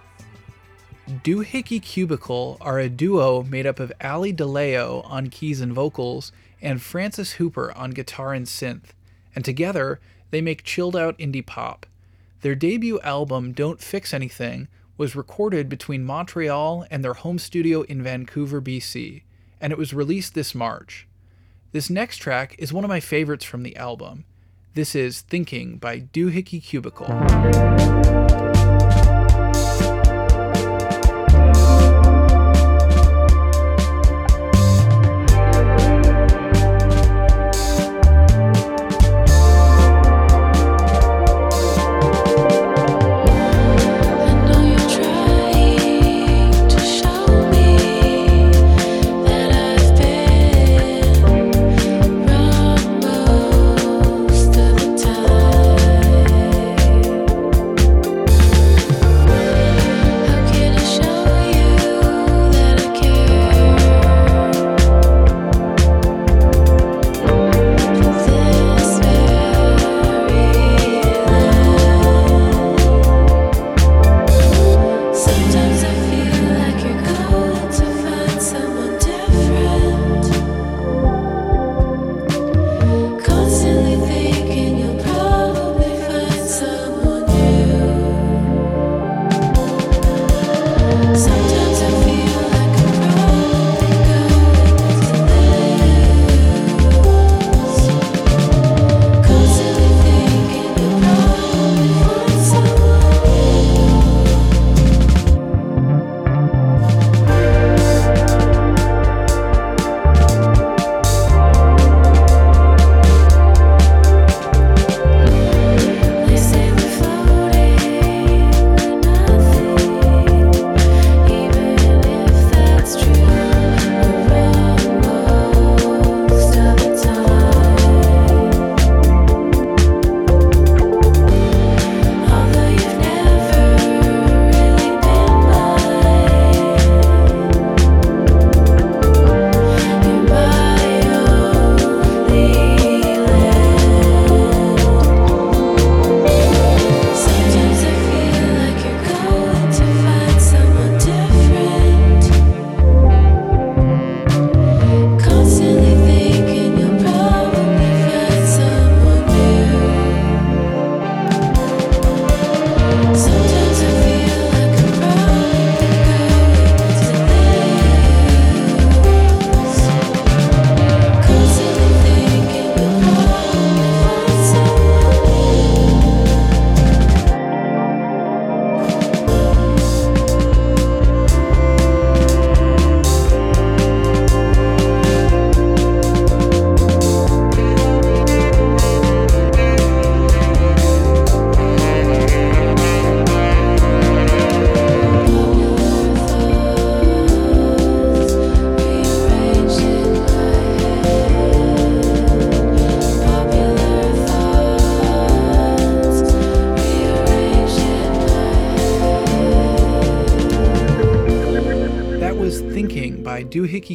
Doohickey 1.09 1.83
Cubicle 1.83 2.57
are 2.61 2.79
a 2.79 2.89
duo 2.89 3.43
made 3.43 3.67
up 3.67 3.79
of 3.79 3.93
Ali 4.01 4.33
DeLeo 4.33 5.05
on 5.05 5.29
keys 5.29 5.61
and 5.61 5.73
vocals 5.73 6.33
and 6.63 6.81
Francis 6.81 7.33
Hooper 7.33 7.73
on 7.77 7.91
guitar 7.91 8.33
and 8.33 8.47
synth, 8.47 8.95
and 9.35 9.45
together 9.45 10.01
they 10.31 10.41
make 10.41 10.65
chilled 10.65 10.97
out 10.97 11.19
indie 11.19 11.45
pop. 11.45 11.85
Their 12.41 12.55
debut 12.55 12.99
album, 13.01 13.53
Don't 13.53 13.81
Fix 13.81 14.15
Anything, 14.15 14.69
was 14.97 15.15
recorded 15.15 15.69
between 15.69 16.05
Montreal 16.05 16.87
and 16.91 17.05
their 17.05 17.15
home 17.15 17.39
studio 17.39 17.83
in 17.83 18.03
Vancouver, 18.03 18.63
BC, 18.63 19.23
and 19.61 19.73
it 19.73 19.79
was 19.79 19.93
released 19.93 20.35
this 20.35 20.55
March. 20.55 21.07
This 21.73 21.91
next 21.91 22.17
track 22.17 22.57
is 22.59 22.73
one 22.73 22.85
of 22.85 22.89
my 22.89 23.01
favorites 23.01 23.45
from 23.45 23.63
the 23.63 23.77
album. 23.77 24.25
This 24.73 24.95
is 24.95 25.23
Thinking 25.23 25.79
by 25.79 25.99
Doohickey 25.99 26.63
Cubicle. 26.63 27.09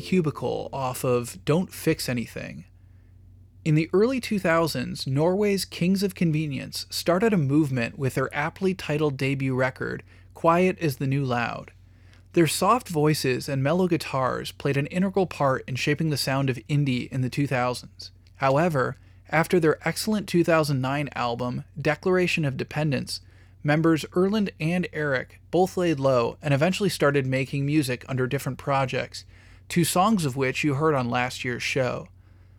Cubicle 0.02 0.70
off 0.74 1.04
of 1.04 1.44
Don't 1.46 1.72
Fix 1.74 2.08
Anything. 2.10 2.66
In 3.64 3.76
the 3.76 3.90
early 3.94 4.22
2000s, 4.22 5.08
Norway's 5.08 5.66
Kings 5.66 6.04
of 6.04 6.14
Convenience 6.14 6.86
started 6.90 7.34
a 7.34 7.38
movement 7.38 7.98
with 7.98 8.14
their 8.14 8.34
aptly 8.34 8.74
titled 8.76 9.18
debut 9.18 9.56
record, 9.56 10.04
Quiet 10.36 10.78
is 10.80 10.98
the 10.98 11.08
New 11.08 11.26
Loud. 11.26 11.72
Their 12.34 12.48
soft 12.48 12.90
voices 12.90 13.50
and 13.50 13.64
mellow 13.64 13.88
guitars 13.88 14.52
played 14.52 14.78
an 14.78 14.88
integral 14.88 15.26
part 15.26 15.64
in 15.68 15.76
shaping 15.76 16.10
the 16.10 16.18
sound 16.18 16.50
of 16.50 16.60
indie 16.68 17.10
in 17.10 17.22
the 17.22 17.30
2000s. 17.30 18.12
However, 18.36 18.98
after 19.30 19.60
their 19.60 19.80
excellent 19.88 20.28
2009 20.28 21.10
album, 21.16 21.64
Declaration 21.82 22.46
of 22.46 22.58
Dependence, 22.58 23.22
members 23.64 24.06
Erlend 24.12 24.50
and 24.60 24.88
Eirik 24.94 25.40
both 25.50 25.78
laid 25.78 26.00
low 26.00 26.38
and 26.42 26.54
eventually 26.54 26.90
started 26.90 27.26
making 27.26 27.66
music 27.66 28.06
under 28.08 28.28
different 28.28 28.60
projects, 28.60 29.26
two 29.70 29.84
songs 29.84 30.26
of 30.26 30.36
which 30.36 30.64
you 30.64 30.76
heard 30.76 30.94
on 30.94 31.10
last 31.10 31.44
year's 31.44 31.64
show. 31.64 32.08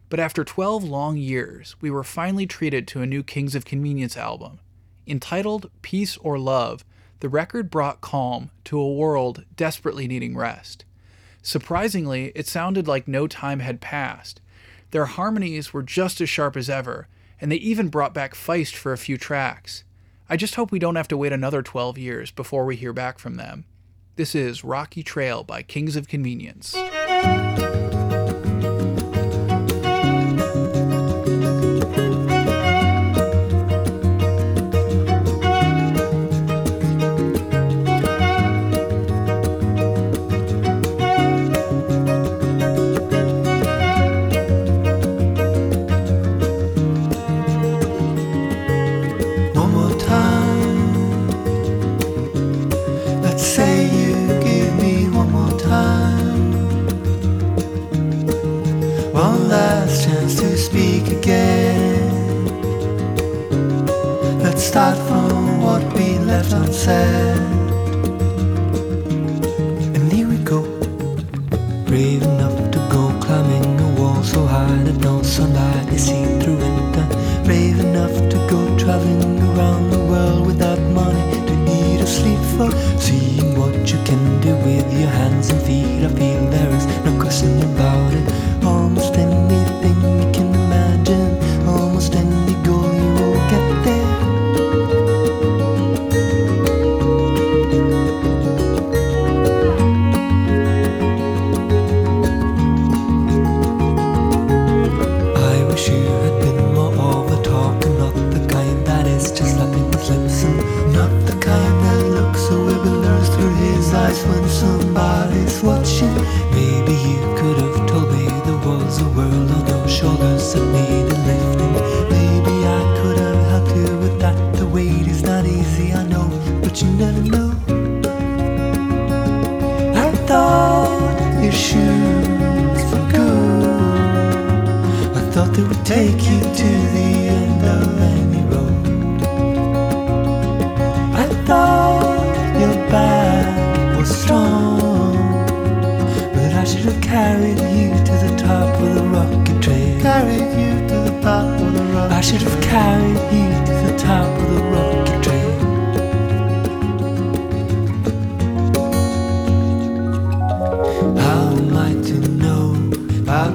But 0.08 0.20
after 0.20 0.44
12 0.44 0.84
long 0.84 1.16
years, 1.16 1.76
we 1.80 1.90
were 1.90 2.04
finally 2.04 2.46
treated 2.46 2.86
to 2.88 3.02
a 3.02 3.06
new 3.06 3.22
Kings 3.22 3.54
of 3.54 3.64
Convenience 3.64 4.16
album. 4.16 4.60
Entitled 5.06 5.70
Peace 5.82 6.16
or 6.18 6.38
Love, 6.38 6.84
the 7.20 7.28
record 7.28 7.70
brought 7.70 8.00
calm 8.00 8.50
to 8.64 8.78
a 8.78 8.92
world 8.92 9.44
desperately 9.56 10.06
needing 10.06 10.36
rest. 10.36 10.84
Surprisingly, 11.42 12.32
it 12.34 12.46
sounded 12.46 12.88
like 12.88 13.06
no 13.06 13.26
time 13.26 13.60
had 13.60 13.80
passed. 13.80 14.40
Their 14.90 15.06
harmonies 15.06 15.72
were 15.72 15.82
just 15.82 16.20
as 16.20 16.28
sharp 16.28 16.56
as 16.56 16.68
ever, 16.68 17.08
and 17.40 17.50
they 17.50 17.56
even 17.56 17.88
brought 17.88 18.14
back 18.14 18.34
Feist 18.34 18.74
for 18.74 18.92
a 18.92 18.98
few 18.98 19.16
tracks. 19.16 19.84
I 20.28 20.36
just 20.36 20.56
hope 20.56 20.72
we 20.72 20.78
don't 20.78 20.96
have 20.96 21.08
to 21.08 21.16
wait 21.16 21.32
another 21.32 21.62
12 21.62 21.98
years 21.98 22.30
before 22.30 22.64
we 22.64 22.76
hear 22.76 22.92
back 22.92 23.18
from 23.18 23.36
them. 23.36 23.64
This 24.16 24.34
is 24.34 24.64
Rocky 24.64 25.02
Trail 25.02 25.44
by 25.44 25.60
Kings 25.60 25.94
of 25.94 26.08
Convenience. 26.08 26.74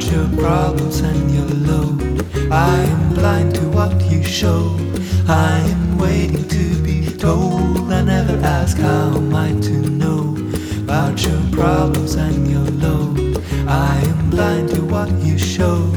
About 0.02 0.12
your 0.12 0.40
problems 0.40 1.00
and 1.02 1.32
your 1.32 1.46
load? 1.46 2.26
I 2.52 2.84
am 2.84 3.14
blind 3.14 3.56
to 3.56 3.62
what 3.70 4.02
you 4.10 4.24
show. 4.24 4.76
I 5.28 5.60
am 5.60 5.98
waiting 5.98 6.48
to 6.48 6.84
be 6.84 7.06
told. 7.18 7.92
I 7.92 8.04
never 8.04 8.38
ask 8.46 8.78
how 8.78 9.16
am 9.16 9.34
I 9.36 9.50
to 9.62 9.72
know 9.90 10.36
about 10.84 11.24
your 11.24 11.42
problems 11.52 12.16
and 12.16 12.50
your 12.50 12.66
load. 12.86 13.44
I 13.68 14.02
am 14.06 14.30
blind 14.30 14.70
to 14.70 14.82
what 14.86 15.12
you 15.22 15.38
show. 15.38 15.91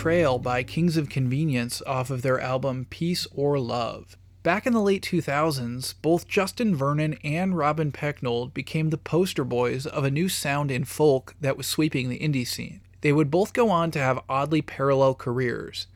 Trail 0.00 0.38
by 0.38 0.62
Kings 0.62 0.96
of 0.96 1.10
Convenience 1.10 1.82
off 1.86 2.08
of 2.08 2.22
their 2.22 2.40
album 2.40 2.86
Peace 2.88 3.26
or 3.34 3.58
Love. 3.58 4.16
Back 4.42 4.66
in 4.66 4.72
the 4.72 4.80
late 4.80 5.02
2000s, 5.02 5.92
both 6.00 6.26
Justin 6.26 6.74
Vernon 6.74 7.18
and 7.22 7.54
Robin 7.54 7.92
Pecknold 7.92 8.54
became 8.54 8.88
the 8.88 8.96
poster 8.96 9.44
boys 9.44 9.84
of 9.84 10.02
a 10.02 10.10
new 10.10 10.30
sound 10.30 10.70
in 10.70 10.86
folk 10.86 11.34
that 11.38 11.58
was 11.58 11.66
sweeping 11.66 12.08
the 12.08 12.18
indie 12.18 12.46
scene. 12.46 12.80
They 13.02 13.12
would 13.12 13.30
both 13.30 13.52
go 13.52 13.68
on 13.68 13.90
to 13.90 13.98
have 13.98 14.24
oddly 14.26 14.62
parallel 14.62 15.16
careers. 15.16 15.86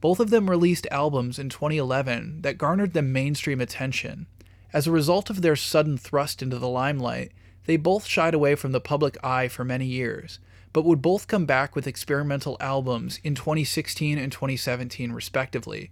Both 0.00 0.18
of 0.18 0.30
them 0.30 0.50
released 0.50 0.88
albums 0.90 1.38
in 1.38 1.48
2011 1.48 2.42
that 2.42 2.58
garnered 2.58 2.92
them 2.92 3.12
mainstream 3.12 3.60
attention. 3.60 4.26
As 4.72 4.88
a 4.88 4.90
result 4.90 5.30
of 5.30 5.42
their 5.42 5.54
sudden 5.54 5.96
thrust 5.96 6.42
into 6.42 6.58
the 6.58 6.68
limelight, 6.68 7.30
they 7.66 7.76
both 7.76 8.04
shied 8.04 8.34
away 8.34 8.56
from 8.56 8.72
the 8.72 8.80
public 8.80 9.16
eye 9.22 9.46
for 9.46 9.64
many 9.64 9.86
years, 9.86 10.40
but 10.74 10.84
would 10.84 11.00
both 11.00 11.28
come 11.28 11.46
back 11.46 11.74
with 11.74 11.86
experimental 11.86 12.58
albums 12.60 13.20
in 13.24 13.34
2016 13.34 14.18
and 14.18 14.30
2017, 14.30 15.12
respectively. 15.12 15.90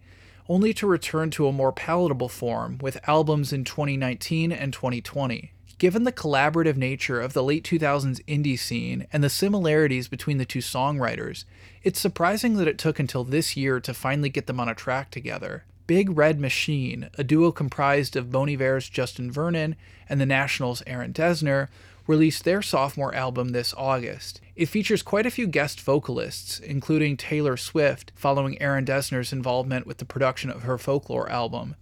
only 0.49 0.75
to 0.75 0.89
return 0.89 1.31
to 1.31 1.47
a 1.47 1.53
more 1.53 1.73
palatable 1.73 2.29
form 2.29 2.77
with 2.83 3.09
albums 3.09 3.53
in 3.53 3.63
2019 3.63 4.51
and 4.51 4.73
2020. 4.73 5.53
Given 5.79 6.03
the 6.03 6.13
collaborative 6.13 6.77
nature 6.77 7.21
of 7.21 7.33
the 7.33 7.45
late 7.45 7.65
2000s 7.65 8.21
indie 8.27 8.59
scene 8.59 9.07
and 9.13 9.23
the 9.23 9.31
similarities 9.31 10.09
between 10.09 10.39
the 10.39 10.45
two 10.45 10.59
songwriters, 10.59 11.45
it's 11.85 12.01
surprising 12.01 12.57
that 12.57 12.69
it 12.69 12.77
took 12.77 12.99
until 12.99 13.23
this 13.23 13.57
year 13.57 13.81
to 13.81 13.95
finally 13.95 14.29
get 14.29 14.47
them 14.49 14.61
on 14.61 14.69
a 14.69 14.75
track 14.75 15.11
together. 15.13 15.65
Big 15.87 16.17
Red 16.17 16.41
Machine, 16.41 17.09
a 17.17 17.25
duo 17.25 17.53
comprised 17.53 18.17
of 18.17 18.33
Bon 18.33 18.49
Iver's 18.49 18.89
Justin 18.89 19.31
Vernon 19.31 19.77
and 20.09 20.21
The 20.21 20.27
National's 20.27 20.83
Aaron 20.89 21.13
Dessner, 21.13 21.69
released 22.07 22.45
their 22.45 22.63
sophomore 22.63 23.15
album 23.15 23.51
this 23.51 23.73
August. 23.77 24.41
It 24.55 24.67
features 24.67 25.03
quite 25.03 25.25
a 25.25 25.31
few 25.31 25.47
guest 25.47 25.81
vocalists, 25.81 26.59
including 26.59 27.17
Taylor 27.17 27.57
Swift, 27.57 28.13
following 28.15 28.61
Aaron 28.61 28.85
Dessner's 28.85 29.33
involvement 29.33 29.87
with 29.87 29.97
the 29.97 30.05
production 30.05 30.51
of 30.51 30.65
her 30.65 30.77
folklore 30.77 31.31
album. 31.31 31.75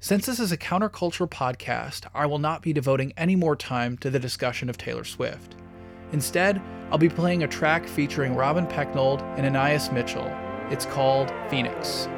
Since 0.00 0.26
this 0.26 0.40
is 0.40 0.50
a 0.50 0.56
countercultural 0.56 1.30
podcast, 1.30 2.06
I 2.14 2.26
will 2.26 2.40
not 2.40 2.60
be 2.60 2.72
devoting 2.72 3.12
any 3.16 3.36
more 3.36 3.54
time 3.54 3.96
to 3.98 4.10
the 4.10 4.18
discussion 4.18 4.68
of 4.68 4.76
Taylor 4.76 5.04
Swift. 5.04 5.54
Instead, 6.12 6.60
I'll 6.90 6.98
be 6.98 7.08
playing 7.08 7.44
a 7.44 7.48
track 7.48 7.86
featuring 7.86 8.34
Robin 8.34 8.66
Pecknold 8.66 9.22
and 9.36 9.46
Anais 9.46 9.92
Mitchell. 9.92 10.28
It's 10.70 10.86
called 10.86 11.32
Phoenix. 11.48 12.08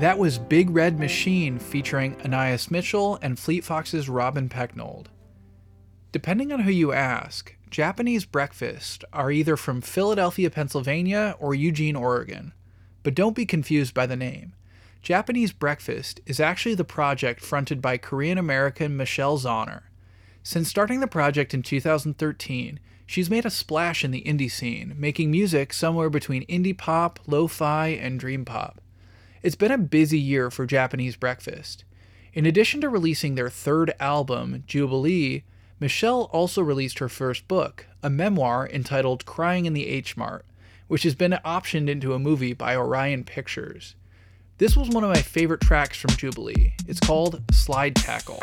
That 0.00 0.18
was 0.18 0.38
Big 0.38 0.70
Red 0.70 0.98
Machine 0.98 1.58
featuring 1.58 2.18
Anais 2.24 2.70
Mitchell 2.70 3.18
and 3.20 3.38
Fleet 3.38 3.62
Foxes' 3.62 4.08
Robin 4.08 4.48
Pecknold. 4.48 5.08
Depending 6.10 6.54
on 6.54 6.60
who 6.60 6.70
you 6.70 6.90
ask, 6.90 7.54
Japanese 7.68 8.24
breakfast 8.24 9.04
are 9.12 9.30
either 9.30 9.58
from 9.58 9.82
Philadelphia, 9.82 10.48
Pennsylvania 10.48 11.36
or 11.38 11.54
Eugene, 11.54 11.96
Oregon. 11.96 12.54
But 13.02 13.14
don't 13.14 13.36
be 13.36 13.44
confused 13.44 13.92
by 13.92 14.06
the 14.06 14.16
name. 14.16 14.54
Japanese 15.02 15.52
Breakfast 15.52 16.18
is 16.24 16.40
actually 16.40 16.76
the 16.76 16.82
project 16.82 17.42
fronted 17.42 17.82
by 17.82 17.98
Korean 17.98 18.38
American 18.38 18.96
Michelle 18.96 19.38
Zauner. 19.38 19.82
Since 20.42 20.70
starting 20.70 21.00
the 21.00 21.08
project 21.08 21.52
in 21.52 21.62
2013, 21.62 22.80
she's 23.04 23.28
made 23.28 23.44
a 23.44 23.50
splash 23.50 24.02
in 24.02 24.12
the 24.12 24.22
indie 24.22 24.50
scene, 24.50 24.94
making 24.96 25.30
music 25.30 25.74
somewhere 25.74 26.08
between 26.08 26.46
indie 26.46 26.76
pop, 26.76 27.20
lo 27.26 27.46
fi, 27.46 27.88
and 27.88 28.18
dream 28.18 28.46
pop. 28.46 28.80
It's 29.42 29.56
been 29.56 29.72
a 29.72 29.78
busy 29.78 30.18
year 30.18 30.50
for 30.50 30.66
Japanese 30.66 31.16
Breakfast. 31.16 31.84
In 32.34 32.44
addition 32.44 32.82
to 32.82 32.90
releasing 32.90 33.36
their 33.36 33.48
third 33.48 33.94
album, 33.98 34.64
Jubilee, 34.66 35.44
Michelle 35.80 36.28
also 36.30 36.60
released 36.60 36.98
her 36.98 37.08
first 37.08 37.48
book, 37.48 37.86
a 38.02 38.10
memoir 38.10 38.68
entitled 38.68 39.24
Crying 39.24 39.64
in 39.64 39.72
the 39.72 39.86
H 39.86 40.14
Mart, 40.14 40.44
which 40.88 41.04
has 41.04 41.14
been 41.14 41.38
optioned 41.42 41.88
into 41.88 42.12
a 42.12 42.18
movie 42.18 42.52
by 42.52 42.76
Orion 42.76 43.24
Pictures. 43.24 43.94
This 44.58 44.76
was 44.76 44.90
one 44.90 45.04
of 45.04 45.10
my 45.10 45.22
favorite 45.22 45.62
tracks 45.62 45.96
from 45.96 46.14
Jubilee. 46.16 46.74
It's 46.86 47.00
called 47.00 47.40
Slide 47.50 47.96
Tackle. 47.96 48.40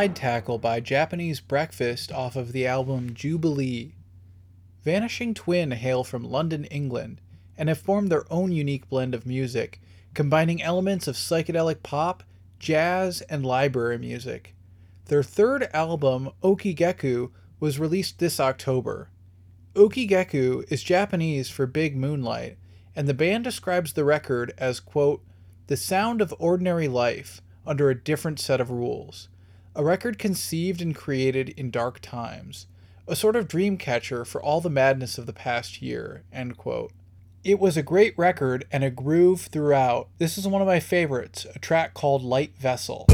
Slide 0.00 0.16
Tackle 0.16 0.56
by 0.56 0.80
Japanese 0.80 1.40
Breakfast 1.40 2.10
off 2.10 2.34
of 2.34 2.52
the 2.52 2.66
album 2.66 3.12
Jubilee. 3.12 3.96
Vanishing 4.82 5.34
Twin 5.34 5.72
hail 5.72 6.04
from 6.04 6.24
London, 6.24 6.64
England, 6.64 7.20
and 7.58 7.68
have 7.68 7.80
formed 7.80 8.08
their 8.08 8.24
own 8.32 8.50
unique 8.50 8.88
blend 8.88 9.14
of 9.14 9.26
music, 9.26 9.78
combining 10.14 10.62
elements 10.62 11.06
of 11.06 11.16
psychedelic 11.16 11.82
pop, 11.82 12.22
jazz, 12.58 13.20
and 13.28 13.44
library 13.44 13.98
music. 13.98 14.54
Their 15.04 15.22
third 15.22 15.68
album, 15.74 16.30
Ookii 16.42 16.74
Gekkou, 16.74 17.30
was 17.58 17.78
released 17.78 18.20
this 18.20 18.40
October. 18.40 19.10
Ookii 19.74 20.08
Gekkou 20.08 20.64
is 20.72 20.82
Japanese 20.82 21.50
for 21.50 21.66
Big 21.66 21.94
Moonlight, 21.94 22.56
and 22.96 23.06
the 23.06 23.12
band 23.12 23.44
describes 23.44 23.92
the 23.92 24.04
record 24.06 24.54
as, 24.56 24.80
quote, 24.80 25.22
the 25.66 25.76
sound 25.76 26.22
of 26.22 26.32
ordinary 26.38 26.88
life 26.88 27.42
under 27.66 27.90
a 27.90 28.02
different 28.02 28.40
set 28.40 28.62
of 28.62 28.70
rules 28.70 29.28
a 29.74 29.84
record 29.84 30.18
conceived 30.18 30.82
and 30.82 30.94
created 30.94 31.50
in 31.50 31.70
dark 31.70 32.00
times, 32.00 32.66
a 33.06 33.14
sort 33.14 33.36
of 33.36 33.48
dream 33.48 33.76
catcher 33.76 34.24
for 34.24 34.42
all 34.42 34.60
the 34.60 34.70
madness 34.70 35.18
of 35.18 35.26
the 35.26 35.32
past 35.32 35.80
year. 35.80 36.24
End 36.32 36.56
quote. 36.56 36.92
It 37.42 37.58
was 37.58 37.76
a 37.76 37.82
great 37.82 38.12
record 38.18 38.66
and 38.70 38.84
a 38.84 38.90
groove 38.90 39.42
throughout. 39.42 40.08
This 40.18 40.36
is 40.36 40.46
one 40.46 40.60
of 40.60 40.68
my 40.68 40.80
favorites, 40.80 41.46
a 41.54 41.58
track 41.58 41.94
called 41.94 42.22
Light 42.22 42.54
Vessel. 42.58 43.06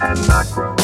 And 0.00 0.28
macro 0.28 0.77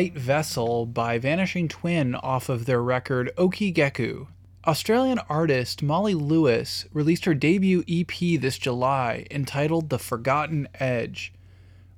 Light 0.00 0.14
Vessel 0.14 0.86
by 0.86 1.18
Vanishing 1.18 1.68
Twin 1.68 2.14
off 2.14 2.48
of 2.48 2.64
their 2.64 2.82
record 2.82 3.30
Ookii 3.36 3.74
Gekkou. 3.74 4.28
Australian 4.66 5.18
artist 5.28 5.82
Molly 5.82 6.14
Lewis 6.14 6.86
released 6.94 7.26
her 7.26 7.34
debut 7.34 7.84
EP 7.86 8.40
this 8.40 8.56
July 8.56 9.26
entitled 9.30 9.90
The 9.90 9.98
Forgotten 9.98 10.68
Edge. 10.76 11.34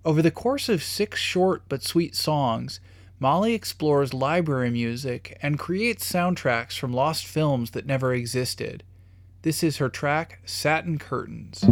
Over 0.05 0.21
the 0.21 0.33
course 0.33 0.69
of 0.69 0.83
six 0.83 1.21
short 1.21 1.63
but 1.69 1.85
sweet 1.85 2.17
songs, 2.17 2.81
Molly 3.21 3.55
explores 3.55 4.13
library 4.13 4.71
music 4.71 5.39
and 5.41 5.57
creates 5.57 6.11
soundtracks 6.11 6.77
from 6.77 6.93
lost 6.93 7.25
films 7.25 7.71
that 7.71 7.87
never 7.87 8.13
existed. 8.13 8.83
This 9.43 9.63
is 9.63 9.77
her 9.77 9.89
track 9.89 10.41
Satin 10.45 10.99
Curtains. 10.99 11.63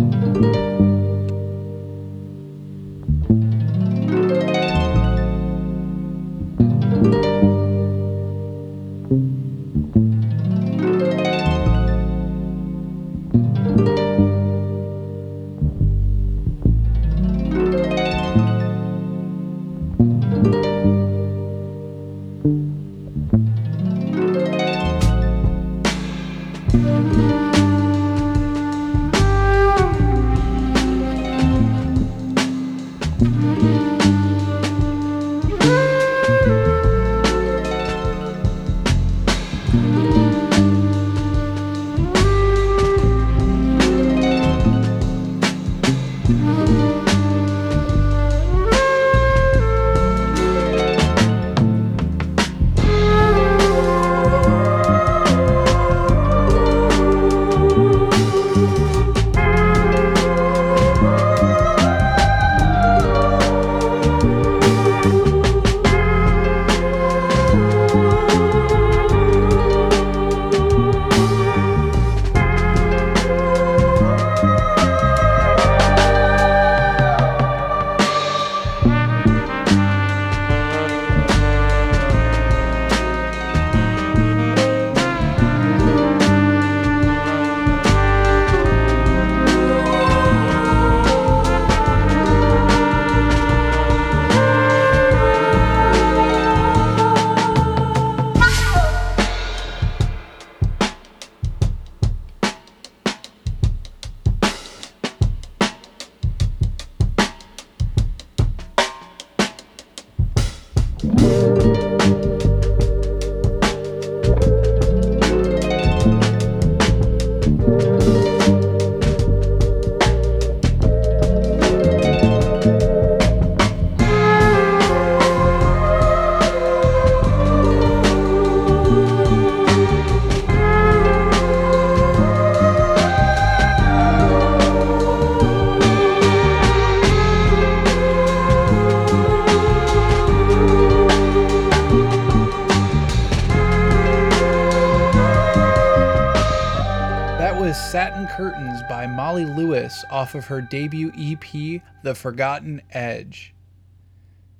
Off 150.11 150.35
of 150.35 150.47
her 150.47 150.61
debut 150.61 151.13
EP, 151.17 151.83
The 152.03 152.15
Forgotten 152.15 152.83
Edge. 152.91 153.55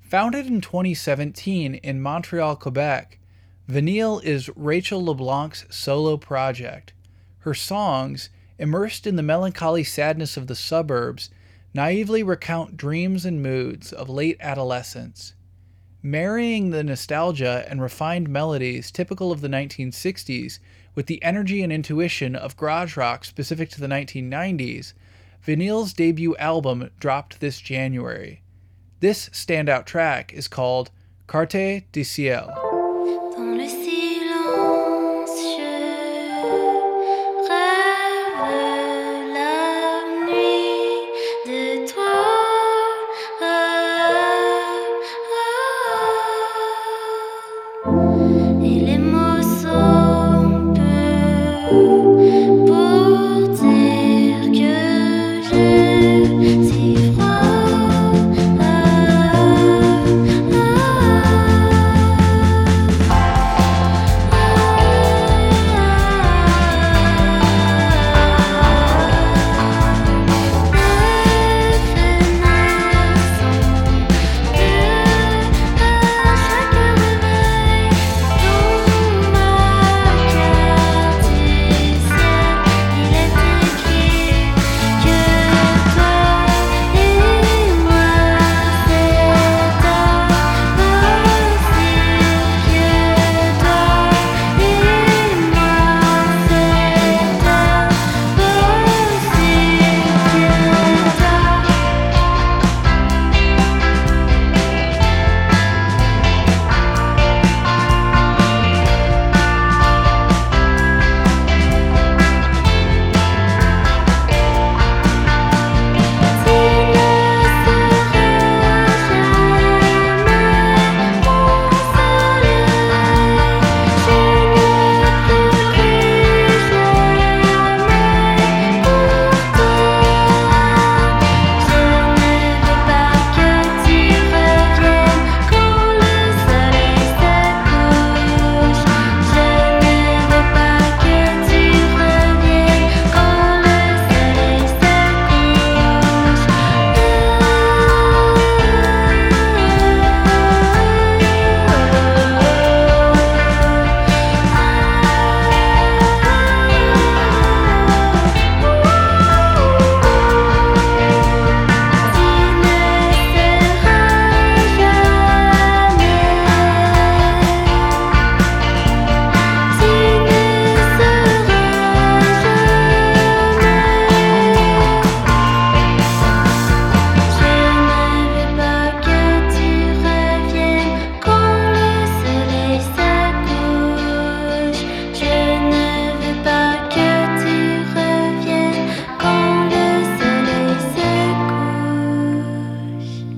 Founded 0.01 0.47
in 0.47 0.61
2017 0.61 1.75
in 1.75 2.01
Montreal, 2.01 2.55
Quebec, 2.55 3.19
Vinyl 3.69 4.23
is 4.23 4.49
Rachel 4.55 5.05
LeBlanc's 5.05 5.65
solo 5.69 6.17
project. 6.17 6.93
Her 7.39 7.53
songs, 7.53 8.29
immersed 8.57 9.07
in 9.07 9.15
the 9.15 9.23
melancholy 9.23 9.83
sadness 9.83 10.35
of 10.35 10.47
the 10.47 10.55
suburbs, 10.55 11.29
naively 11.73 12.21
recount 12.23 12.75
dreams 12.75 13.25
and 13.25 13.41
moods 13.41 13.93
of 13.93 14.09
late 14.09 14.37
adolescence. 14.41 15.33
Marrying 16.03 16.71
the 16.71 16.83
nostalgia 16.83 17.63
and 17.69 17.81
refined 17.81 18.27
melodies 18.27 18.91
typical 18.91 19.31
of 19.31 19.41
the 19.41 19.47
1960s 19.47 20.59
with 20.95 21.05
the 21.05 21.23
energy 21.23 21.61
and 21.63 21.71
intuition 21.71 22.35
of 22.35 22.57
garage 22.57 22.97
rock 22.97 23.23
specific 23.23 23.69
to 23.69 23.79
the 23.79 23.87
1990s, 23.87 24.93
Vinyl's 25.45 25.93
debut 25.93 26.35
album 26.37 26.91
dropped 26.99 27.39
this 27.39 27.59
January. 27.59 28.43
This 28.99 29.29
standout 29.29 29.85
track 29.85 30.31
is 30.33 30.47
called 30.47 30.91
Carte 31.25 31.83
du 31.91 32.03
Ciel. 32.03 32.70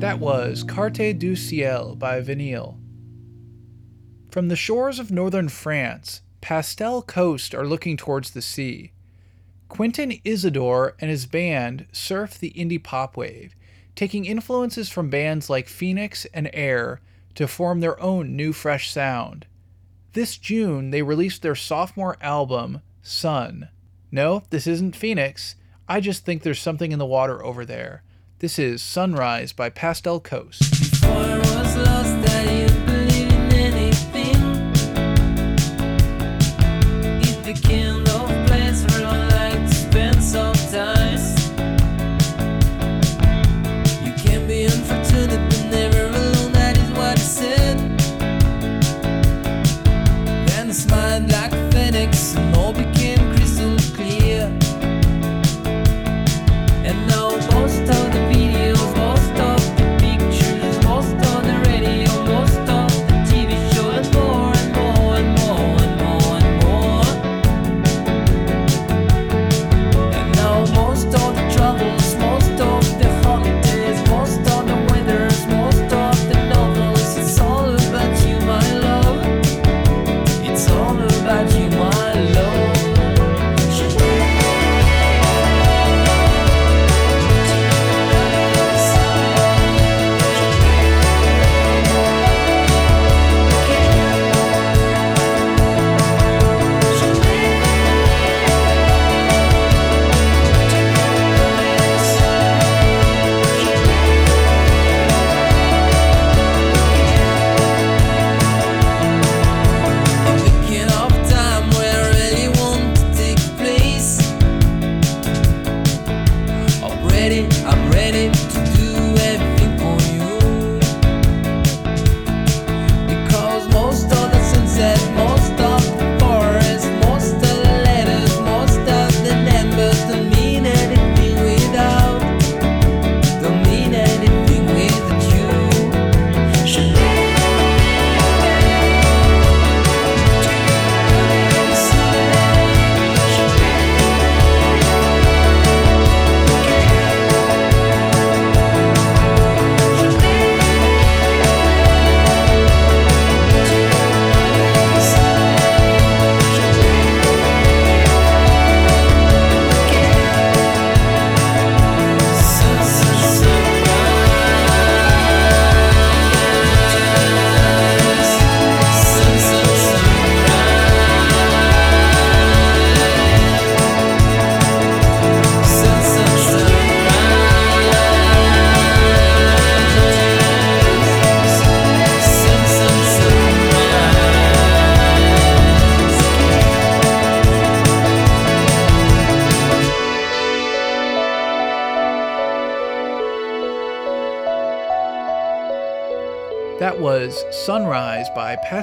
That 0.04 0.20
was 0.20 0.64
Carte 0.64 1.18
du 1.18 1.34
Ciel 1.34 1.96
by 1.96 2.20
Vinyl. 2.20 2.78
From 4.30 4.50
the 4.50 4.56
shores 4.58 5.00
of 5.00 5.12
northern 5.12 5.48
France, 5.48 6.22
Pastel 6.42 7.02
Coast 7.02 7.56
are 7.56 7.66
looking 7.66 7.96
towards 7.96 8.32
the 8.32 8.42
sea. 8.42 8.92
Quentin 9.70 10.20
Isidore 10.26 10.98
and 11.00 11.10
his 11.10 11.26
band 11.26 11.86
surf 11.94 12.38
the 12.38 12.52
indie 12.52 12.84
pop 12.84 13.16
wave, 13.16 13.56
taking 13.96 14.26
influences 14.26 14.90
from 14.90 15.10
bands 15.10 15.50
like 15.50 15.70
Phoenix 15.70 16.26
and 16.34 16.50
Air 16.52 17.00
to 17.36 17.48
form 17.48 17.80
their 17.80 17.98
own 18.02 18.36
new 18.36 18.52
fresh 18.52 18.92
sound. 18.92 19.46
This 20.12 20.36
June, 20.36 20.90
they 20.92 21.02
released 21.02 21.44
their 21.44 21.56
sophomore 21.56 22.18
album, 22.20 22.82
Sun. 23.02 23.70
No, 24.12 24.44
this 24.50 24.68
isn't 24.68 24.98
Phoenix. 24.98 25.56
I 25.88 26.02
just 26.02 26.26
think 26.26 26.44
there's 26.44 26.60
something 26.60 26.92
in 26.92 27.00
the 27.00 27.06
water 27.06 27.42
over 27.42 27.64
there. 27.64 28.04
This 28.40 28.60
is 28.60 28.82
Sunrise 28.82 29.54
by 29.54 29.70
Pastel 29.70 30.20
Coast. 30.20 30.62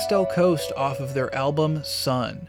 Pastel 0.00 0.24
Coast 0.24 0.72
off 0.78 0.98
of 0.98 1.12
their 1.12 1.32
album 1.34 1.84
Sun. 1.84 2.48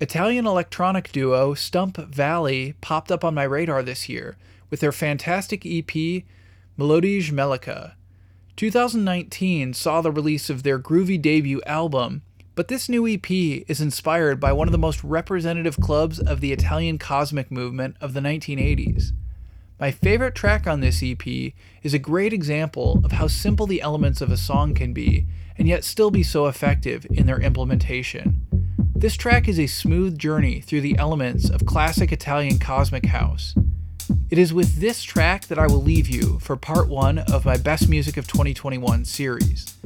Italian 0.00 0.46
electronic 0.46 1.10
duo 1.10 1.54
Stump 1.54 1.96
Valley 1.96 2.76
popped 2.80 3.10
up 3.10 3.24
on 3.24 3.34
my 3.34 3.42
radar 3.42 3.82
this 3.82 4.08
year 4.08 4.36
with 4.70 4.78
their 4.78 4.92
fantastic 4.92 5.66
EP 5.66 6.22
Melodie 6.76 7.32
Melica. 7.32 7.96
2019 8.54 9.74
saw 9.74 10.00
the 10.00 10.12
release 10.12 10.48
of 10.48 10.62
their 10.62 10.78
groovy 10.78 11.20
debut 11.20 11.60
album, 11.66 12.22
but 12.54 12.68
this 12.68 12.88
new 12.88 13.08
EP 13.08 13.28
is 13.28 13.80
inspired 13.80 14.38
by 14.38 14.52
one 14.52 14.68
of 14.68 14.72
the 14.72 14.78
most 14.78 15.02
representative 15.02 15.80
clubs 15.80 16.20
of 16.20 16.40
the 16.40 16.52
Italian 16.52 16.96
cosmic 16.96 17.50
movement 17.50 17.96
of 18.00 18.14
the 18.14 18.20
1980s. 18.20 19.10
My 19.80 19.90
favorite 19.90 20.36
track 20.36 20.68
on 20.68 20.78
this 20.78 21.02
EP 21.02 21.26
is 21.82 21.92
a 21.92 21.98
great 21.98 22.32
example 22.32 23.02
of 23.04 23.10
how 23.10 23.26
simple 23.26 23.66
the 23.66 23.82
elements 23.82 24.20
of 24.20 24.30
a 24.30 24.36
song 24.36 24.74
can 24.74 24.92
be, 24.92 25.26
and 25.58 25.68
yet 25.68 25.84
still 25.84 26.10
be 26.10 26.22
so 26.22 26.46
effective 26.46 27.06
in 27.10 27.26
their 27.26 27.40
implementation. 27.40 28.46
This 28.94 29.16
track 29.16 29.46
is 29.48 29.58
a 29.58 29.66
smooth 29.66 30.18
journey 30.18 30.60
through 30.60 30.80
the 30.80 30.98
elements 30.98 31.50
of 31.50 31.66
classic 31.66 32.12
Italian 32.12 32.58
cosmic 32.58 33.06
house. 33.06 33.54
It 34.30 34.38
is 34.38 34.54
with 34.54 34.76
this 34.76 35.02
track 35.02 35.46
that 35.46 35.58
I 35.58 35.66
will 35.66 35.82
leave 35.82 36.08
you 36.08 36.38
for 36.40 36.56
part 36.56 36.88
one 36.88 37.18
of 37.18 37.44
my 37.44 37.56
Best 37.56 37.88
Music 37.88 38.16
of 38.16 38.26
2021 38.26 39.04
series. 39.04 39.76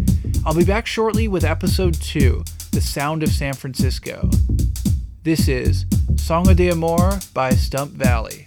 I'll 0.47 0.55
be 0.55 0.65
back 0.65 0.87
shortly 0.87 1.29
with 1.29 1.45
episode 1.45 1.95
two, 1.95 2.45
The 2.73 2.81
Sound 2.81 3.23
of 3.23 3.31
San 3.31 3.55
Francisco. 3.55 4.31
This 5.23 5.49
is 5.49 5.85
Songo 6.15 6.57
de 6.57 6.71
Amor 6.71 7.19
by 7.35 7.51
Stump 7.51 7.93
Valley. 7.93 8.47